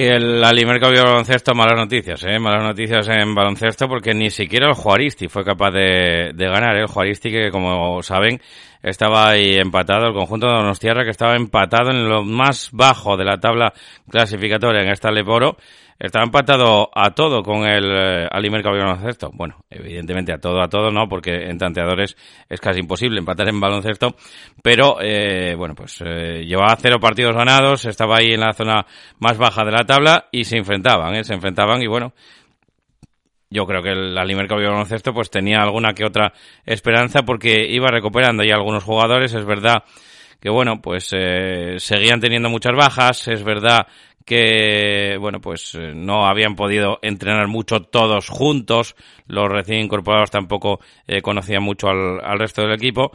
[0.00, 2.38] Del Alimerca vio baloncesto, malas noticias, ¿eh?
[2.38, 6.80] Malas noticias en baloncesto porque ni siquiera el Juaristi fue capaz de, de ganar, ¿eh?
[6.80, 8.40] El Juaristi que, como saben,
[8.90, 13.24] estaba ahí empatado, el conjunto de Donostiarra que estaba empatado en lo más bajo de
[13.24, 13.72] la tabla
[14.08, 15.56] clasificatoria en esta Leporo
[15.98, 19.30] estaba empatado a todo con el eh, Alimerca baloncesto.
[19.32, 22.16] Bueno, evidentemente a todo, a todo no, porque en tanteadores
[22.48, 24.14] es casi imposible empatar en baloncesto.
[24.62, 28.86] Pero, eh, bueno, pues eh, llevaba cero partidos ganados, estaba ahí en la zona
[29.18, 31.24] más baja de la tabla y se enfrentaban, ¿eh?
[31.24, 32.12] Se enfrentaban y bueno,
[33.50, 36.32] yo creo que el Alimerca baloncesto pues tenía alguna que otra
[36.64, 39.34] esperanza porque iba recuperando ya algunos jugadores.
[39.34, 39.84] Es verdad
[40.40, 43.86] que bueno, pues eh, seguían teniendo muchas bajas, es verdad
[44.26, 48.96] que, bueno, pues eh, no habían podido entrenar mucho todos juntos,
[49.28, 53.12] los recién incorporados tampoco eh, conocían mucho al, al, resto del equipo,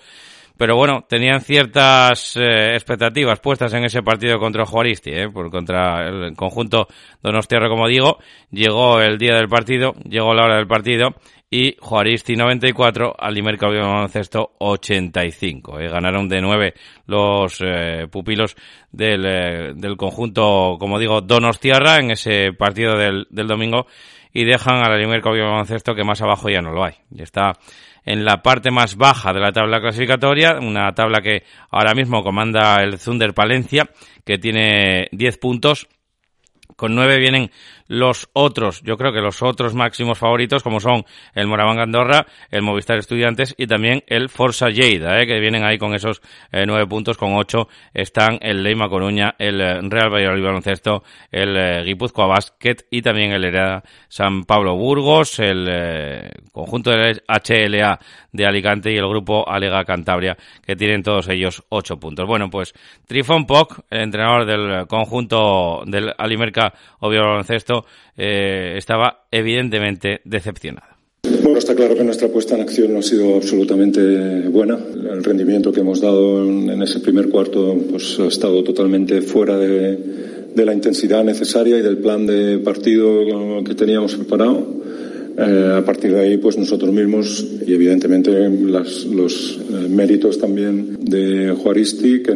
[0.61, 6.07] pero bueno, tenían ciertas eh, expectativas puestas en ese partido contra Juaristi, eh, por contra
[6.07, 6.87] el conjunto
[7.23, 8.19] Donostiarra, como digo,
[8.51, 11.15] llegó el día del partido, llegó la hora del partido
[11.53, 15.79] y Juaristi 94, Alimerca Baloncesto 85.
[15.79, 15.89] Eh.
[15.89, 16.73] Ganaron de 9
[17.07, 18.55] los eh, pupilos
[18.91, 23.87] del, eh, del conjunto, como digo, Donostiarra en ese partido del, del domingo
[24.33, 26.95] y dejan al Alimerca Baloncesto que más abajo ya no lo hay.
[27.17, 27.53] Está
[28.05, 32.81] en la parte más baja de la tabla clasificatoria, una tabla que ahora mismo comanda
[32.81, 33.89] el Zunder Palencia,
[34.25, 35.87] que tiene 10 puntos.
[36.75, 37.51] Con 9 vienen
[37.91, 41.03] los otros, yo creo que los otros máximos favoritos, como son
[41.35, 45.27] el Moraván Andorra, el Movistar Estudiantes y también el Forza Lleida, ¿eh?
[45.27, 46.21] que vienen ahí con esos
[46.53, 51.83] eh, nueve puntos, con ocho están el Leima Coruña, el eh, Real Valladolid Baloncesto, el
[51.83, 57.99] Guipúzcoa Basket y también el Hereda San Pablo Burgos, el conjunto del HLA
[58.31, 62.25] de Alicante y el grupo Alega Cantabria, que tienen todos ellos ocho puntos.
[62.25, 62.73] Bueno, pues
[63.05, 67.80] Trifon Poc, el entrenador del conjunto del Alimerca Obvio Baloncesto,
[68.17, 70.91] eh, estaba evidentemente decepcionado.
[71.43, 74.77] Bueno, está claro que nuestra puesta en acción no ha sido absolutamente buena.
[74.77, 79.97] El rendimiento que hemos dado en, ese primer cuarto pues, ha estado totalmente fuera de,
[80.53, 84.67] de, la intensidad necesaria y del plan de partido que teníamos preparado.
[85.37, 91.51] Eh, a partir de ahí, pues nosotros mismos y evidentemente los eh, méritos también de
[91.51, 92.31] Juaristi que,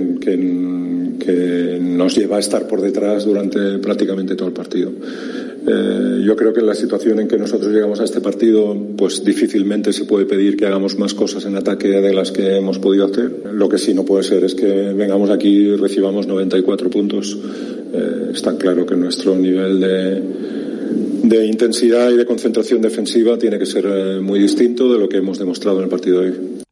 [1.80, 4.92] nos lleva a estar por detrás durante prácticamente todo el partido.
[4.92, 9.24] Eh, yo creo que en la situación en que nosotros llegamos a este partido, pues
[9.24, 13.06] difícilmente se puede pedir que hagamos más cosas en ataque de las que hemos podido
[13.06, 13.32] hacer.
[13.54, 17.38] Lo que sí no puede ser es que vengamos aquí y recibamos 94 puntos.
[18.32, 20.22] Está claro que nuestro nivel de,
[21.24, 25.18] de intensidad y de concentración defensiva tiene que ser eh, muy distinto de lo que
[25.18, 26.65] hemos demostrado en el partido de hoy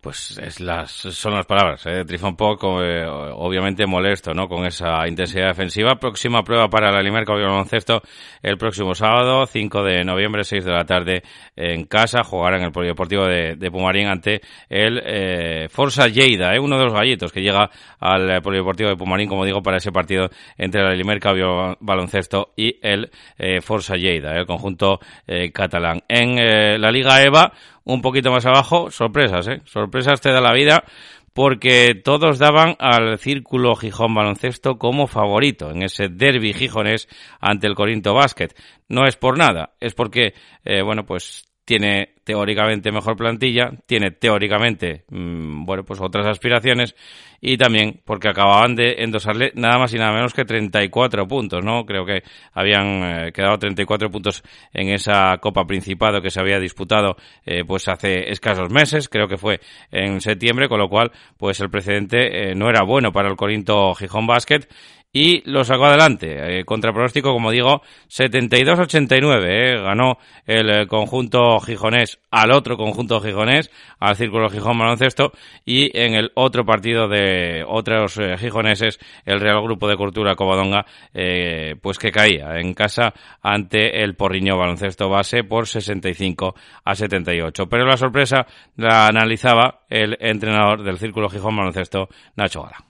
[0.00, 2.04] pues es las, son las palabras, ¿eh?
[2.04, 4.48] Trifon Poco, eh, obviamente molesto, ¿no?
[4.48, 5.96] Con esa intensidad defensiva.
[5.96, 8.02] Próxima prueba para la Limerca Baloncesto
[8.42, 11.22] el próximo sábado, 5 de noviembre, 6 de la tarde,
[11.56, 12.22] en casa.
[12.22, 16.60] Jugará en el Polideportivo de, Pumarín ante el eh, Forza Lleida, ¿eh?
[16.60, 20.28] uno de los gallitos que llega al Polideportivo de Pumarín, como digo, para ese partido
[20.56, 21.32] entre la Limerca
[21.80, 26.02] Baloncesto y el eh, Forza Lleida, el conjunto eh, catalán.
[26.08, 27.52] En eh, la Liga EVA,
[27.86, 29.62] un poquito más abajo, sorpresas, ¿eh?
[29.64, 30.84] Sorpresas te da la vida
[31.32, 37.08] porque todos daban al Círculo Gijón Baloncesto como favorito en ese derby gijonés
[37.40, 38.48] ante el Corinto Basket.
[38.88, 40.34] No es por nada, es porque,
[40.64, 46.94] eh, bueno, pues tiene teóricamente mejor plantilla, tiene teóricamente, mmm, bueno, pues otras aspiraciones
[47.40, 51.84] y también porque acababan de endosarle nada más y nada menos que 34 puntos, ¿no?
[51.84, 54.42] Creo que habían eh, quedado 34 puntos
[54.72, 59.36] en esa Copa Principado que se había disputado eh, pues hace escasos meses, creo que
[59.36, 59.60] fue
[59.90, 63.92] en septiembre, con lo cual pues el precedente eh, no era bueno para el Corinto
[63.94, 64.68] Gijón Basket
[65.16, 66.58] y lo sacó adelante.
[66.58, 69.46] Eh, contra pronóstico, como digo, 72-89.
[69.48, 75.32] Eh, ganó el eh, conjunto gijonés al otro conjunto gijonés, al Círculo Gijón Baloncesto,
[75.64, 80.84] y en el otro partido de otros eh, gijoneses, el Real Grupo de Cultura Covadonga,
[81.14, 86.54] eh, pues que caía en casa ante el Porriño Baloncesto Base por 65
[86.84, 87.66] a 78.
[87.70, 88.46] Pero la sorpresa
[88.76, 92.85] la analizaba el entrenador del Círculo Gijón Baloncesto, Nacho Gala.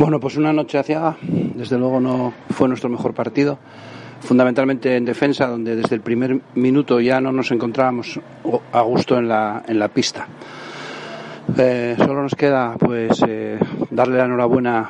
[0.00, 3.58] Bueno, pues una noche hacia, desde luego no fue nuestro mejor partido,
[4.20, 8.18] fundamentalmente en defensa, donde desde el primer minuto ya no nos encontrábamos
[8.72, 10.26] a gusto en la, en la pista.
[11.54, 13.58] Eh, solo nos queda pues eh,
[13.90, 14.88] darle la enhorabuena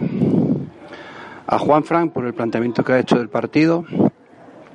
[1.44, 3.84] a Juan Frank por el planteamiento que ha hecho del partido,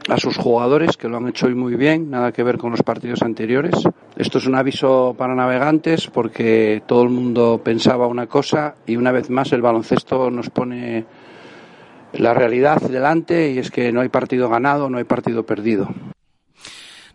[0.08, 2.84] a sus jugadores que lo han hecho hoy muy bien, nada que ver con los
[2.84, 3.74] partidos anteriores.
[4.16, 9.12] Esto es un aviso para navegantes porque todo el mundo pensaba una cosa y una
[9.12, 11.06] vez más el baloncesto nos pone
[12.14, 15.90] la realidad delante y es que no hay partido ganado, no hay partido perdido.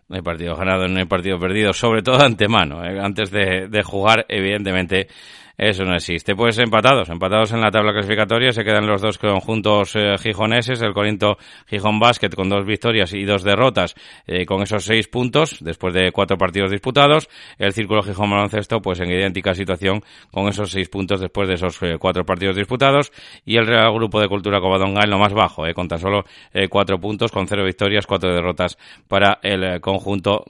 [0.09, 2.99] No hay partido ganado, no hay partido perdido, sobre todo de antemano, ¿eh?
[3.01, 5.07] antes de, de jugar, evidentemente
[5.61, 6.35] eso no existe.
[6.35, 10.95] Pues empatados, empatados en la tabla clasificatoria, se quedan los dos conjuntos eh, gijoneses, el
[10.95, 11.37] Corinto
[11.67, 13.95] Gijón Basket con dos victorias y dos derrotas,
[14.27, 19.01] eh, con esos seis puntos, después de cuatro partidos disputados, el Círculo Gijón Baloncesto, pues
[19.01, 20.01] en idéntica situación,
[20.31, 23.13] con esos seis puntos después de esos eh, cuatro partidos disputados,
[23.45, 26.25] y el Real Grupo de Cultura Covadonga en lo más bajo, con tan solo
[26.71, 30.45] cuatro puntos, con cero victorias, cuatro derrotas para el conjunto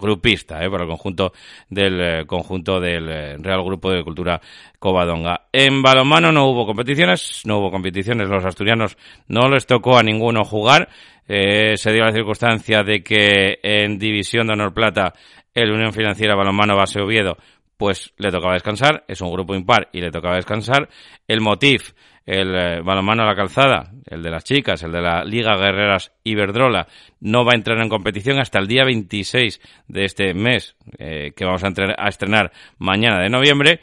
[0.00, 1.32] grupista, para el conjunto
[1.68, 4.29] del conjunto del Real Grupo de Cultura
[4.78, 5.46] Covadonga.
[5.52, 8.96] En balonmano no hubo competiciones, no hubo competiciones, los asturianos
[9.28, 10.88] no les tocó a ninguno jugar.
[11.26, 15.14] Eh, se dio la circunstancia de que en División de Honor Plata
[15.54, 17.36] el Unión Financiera Balonmano Base Oviedo
[17.80, 20.90] pues le tocaba descansar, es un grupo impar y le tocaba descansar.
[21.26, 21.94] El Motif,
[22.26, 26.12] el eh, balonmano a la calzada, el de las chicas, el de la Liga Guerreras
[26.22, 26.86] Iberdrola,
[27.20, 31.46] no va a entrar en competición hasta el día 26 de este mes, eh, que
[31.46, 33.80] vamos a, a estrenar mañana de noviembre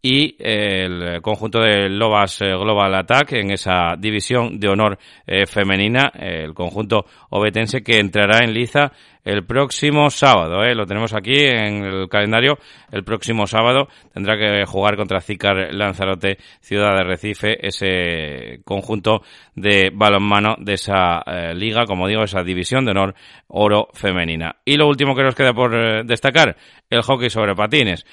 [0.00, 6.12] y el conjunto de Lobas eh, Global Attack en esa división de honor eh, femenina,
[6.14, 8.92] el conjunto obetense que entrará en liza
[9.24, 12.58] el próximo sábado, eh, lo tenemos aquí en el calendario,
[12.92, 19.22] el próximo sábado tendrá que jugar contra Zicar Lanzarote, Ciudad de Recife, ese conjunto
[19.54, 21.22] de balonmano de esa
[21.52, 23.14] liga, como digo, esa división de honor
[23.48, 24.56] oro femenina.
[24.64, 26.56] Y lo último que nos queda por destacar,
[26.88, 28.06] el hockey sobre patines.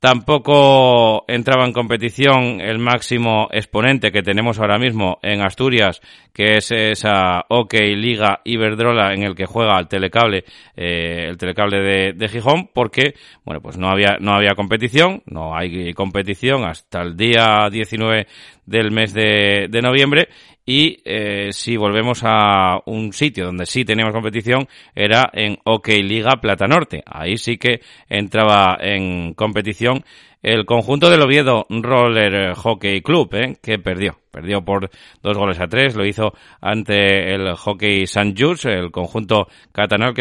[0.00, 6.00] Tampoco entraba en competición el máximo exponente que tenemos ahora mismo en Asturias,
[6.32, 10.44] que es esa OK Liga Iberdrola en el que juega el telecable,
[10.74, 13.12] eh, el telecable de, Gijón, porque,
[13.44, 18.26] bueno, pues no había, no había competición, no hay competición hasta el día 19
[18.64, 20.28] del mes de noviembre
[20.70, 26.40] y eh, si volvemos a un sitio donde sí teníamos competición era en OK Liga
[26.40, 27.02] Plata Norte.
[27.06, 30.04] Ahí sí que entraba en competición
[30.44, 33.56] el conjunto del Oviedo Roller Hockey Club, ¿eh?
[33.60, 34.20] que perdió.
[34.30, 34.90] Perdió por
[35.24, 40.14] dos goles a tres, lo hizo ante el Hockey San Just, el conjunto catalán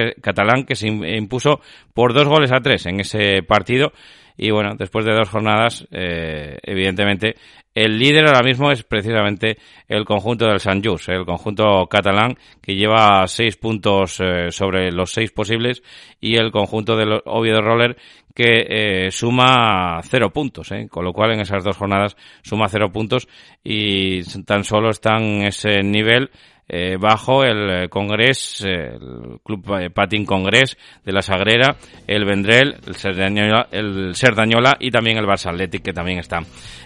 [0.65, 1.61] que, se impuso
[1.93, 3.93] por dos goles a tres en ese partido.
[4.35, 7.35] Y bueno, después de dos jornadas, eh, evidentemente,
[7.75, 9.57] el líder ahora mismo es precisamente
[9.87, 15.11] el conjunto del San Just, el conjunto catalán que lleva seis puntos eh, sobre los
[15.11, 15.83] seis posibles
[16.19, 17.95] y el conjunto del Oviedo Roller
[18.33, 18.65] que
[19.07, 23.27] eh, suma cero puntos, eh, con lo cual en esas dos jornadas suma cero puntos
[23.63, 26.31] y tan solo están en ese nivel
[26.69, 32.95] eh, bajo el eh, Congres, el Club Patín Congres de la Sagrera, el Vendrell, el
[32.95, 36.41] Serdañola, el Serdañola y también el Barça Athletic, que también está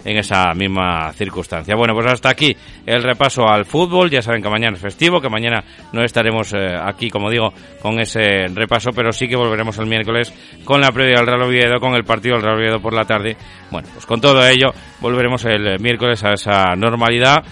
[0.05, 1.75] en esa misma circunstancia.
[1.75, 2.55] Bueno, pues hasta aquí
[2.85, 4.09] el repaso al fútbol.
[4.09, 7.99] Ya saben que mañana es festivo, que mañana no estaremos eh, aquí, como digo, con
[7.99, 11.95] ese repaso, pero sí que volveremos el miércoles con la previa del Real Oviedo, con
[11.95, 13.35] el partido del Real Oviedo por la tarde.
[13.71, 17.43] Bueno, pues con todo ello volveremos el miércoles a esa normalidad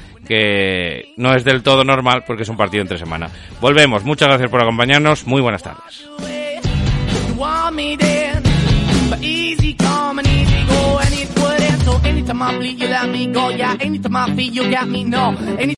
[1.18, 3.30] no es del todo normal porque es un partido entre semana.
[3.60, 6.08] Volvemos, muchas gracias por acompañarnos, muy buenas tardes.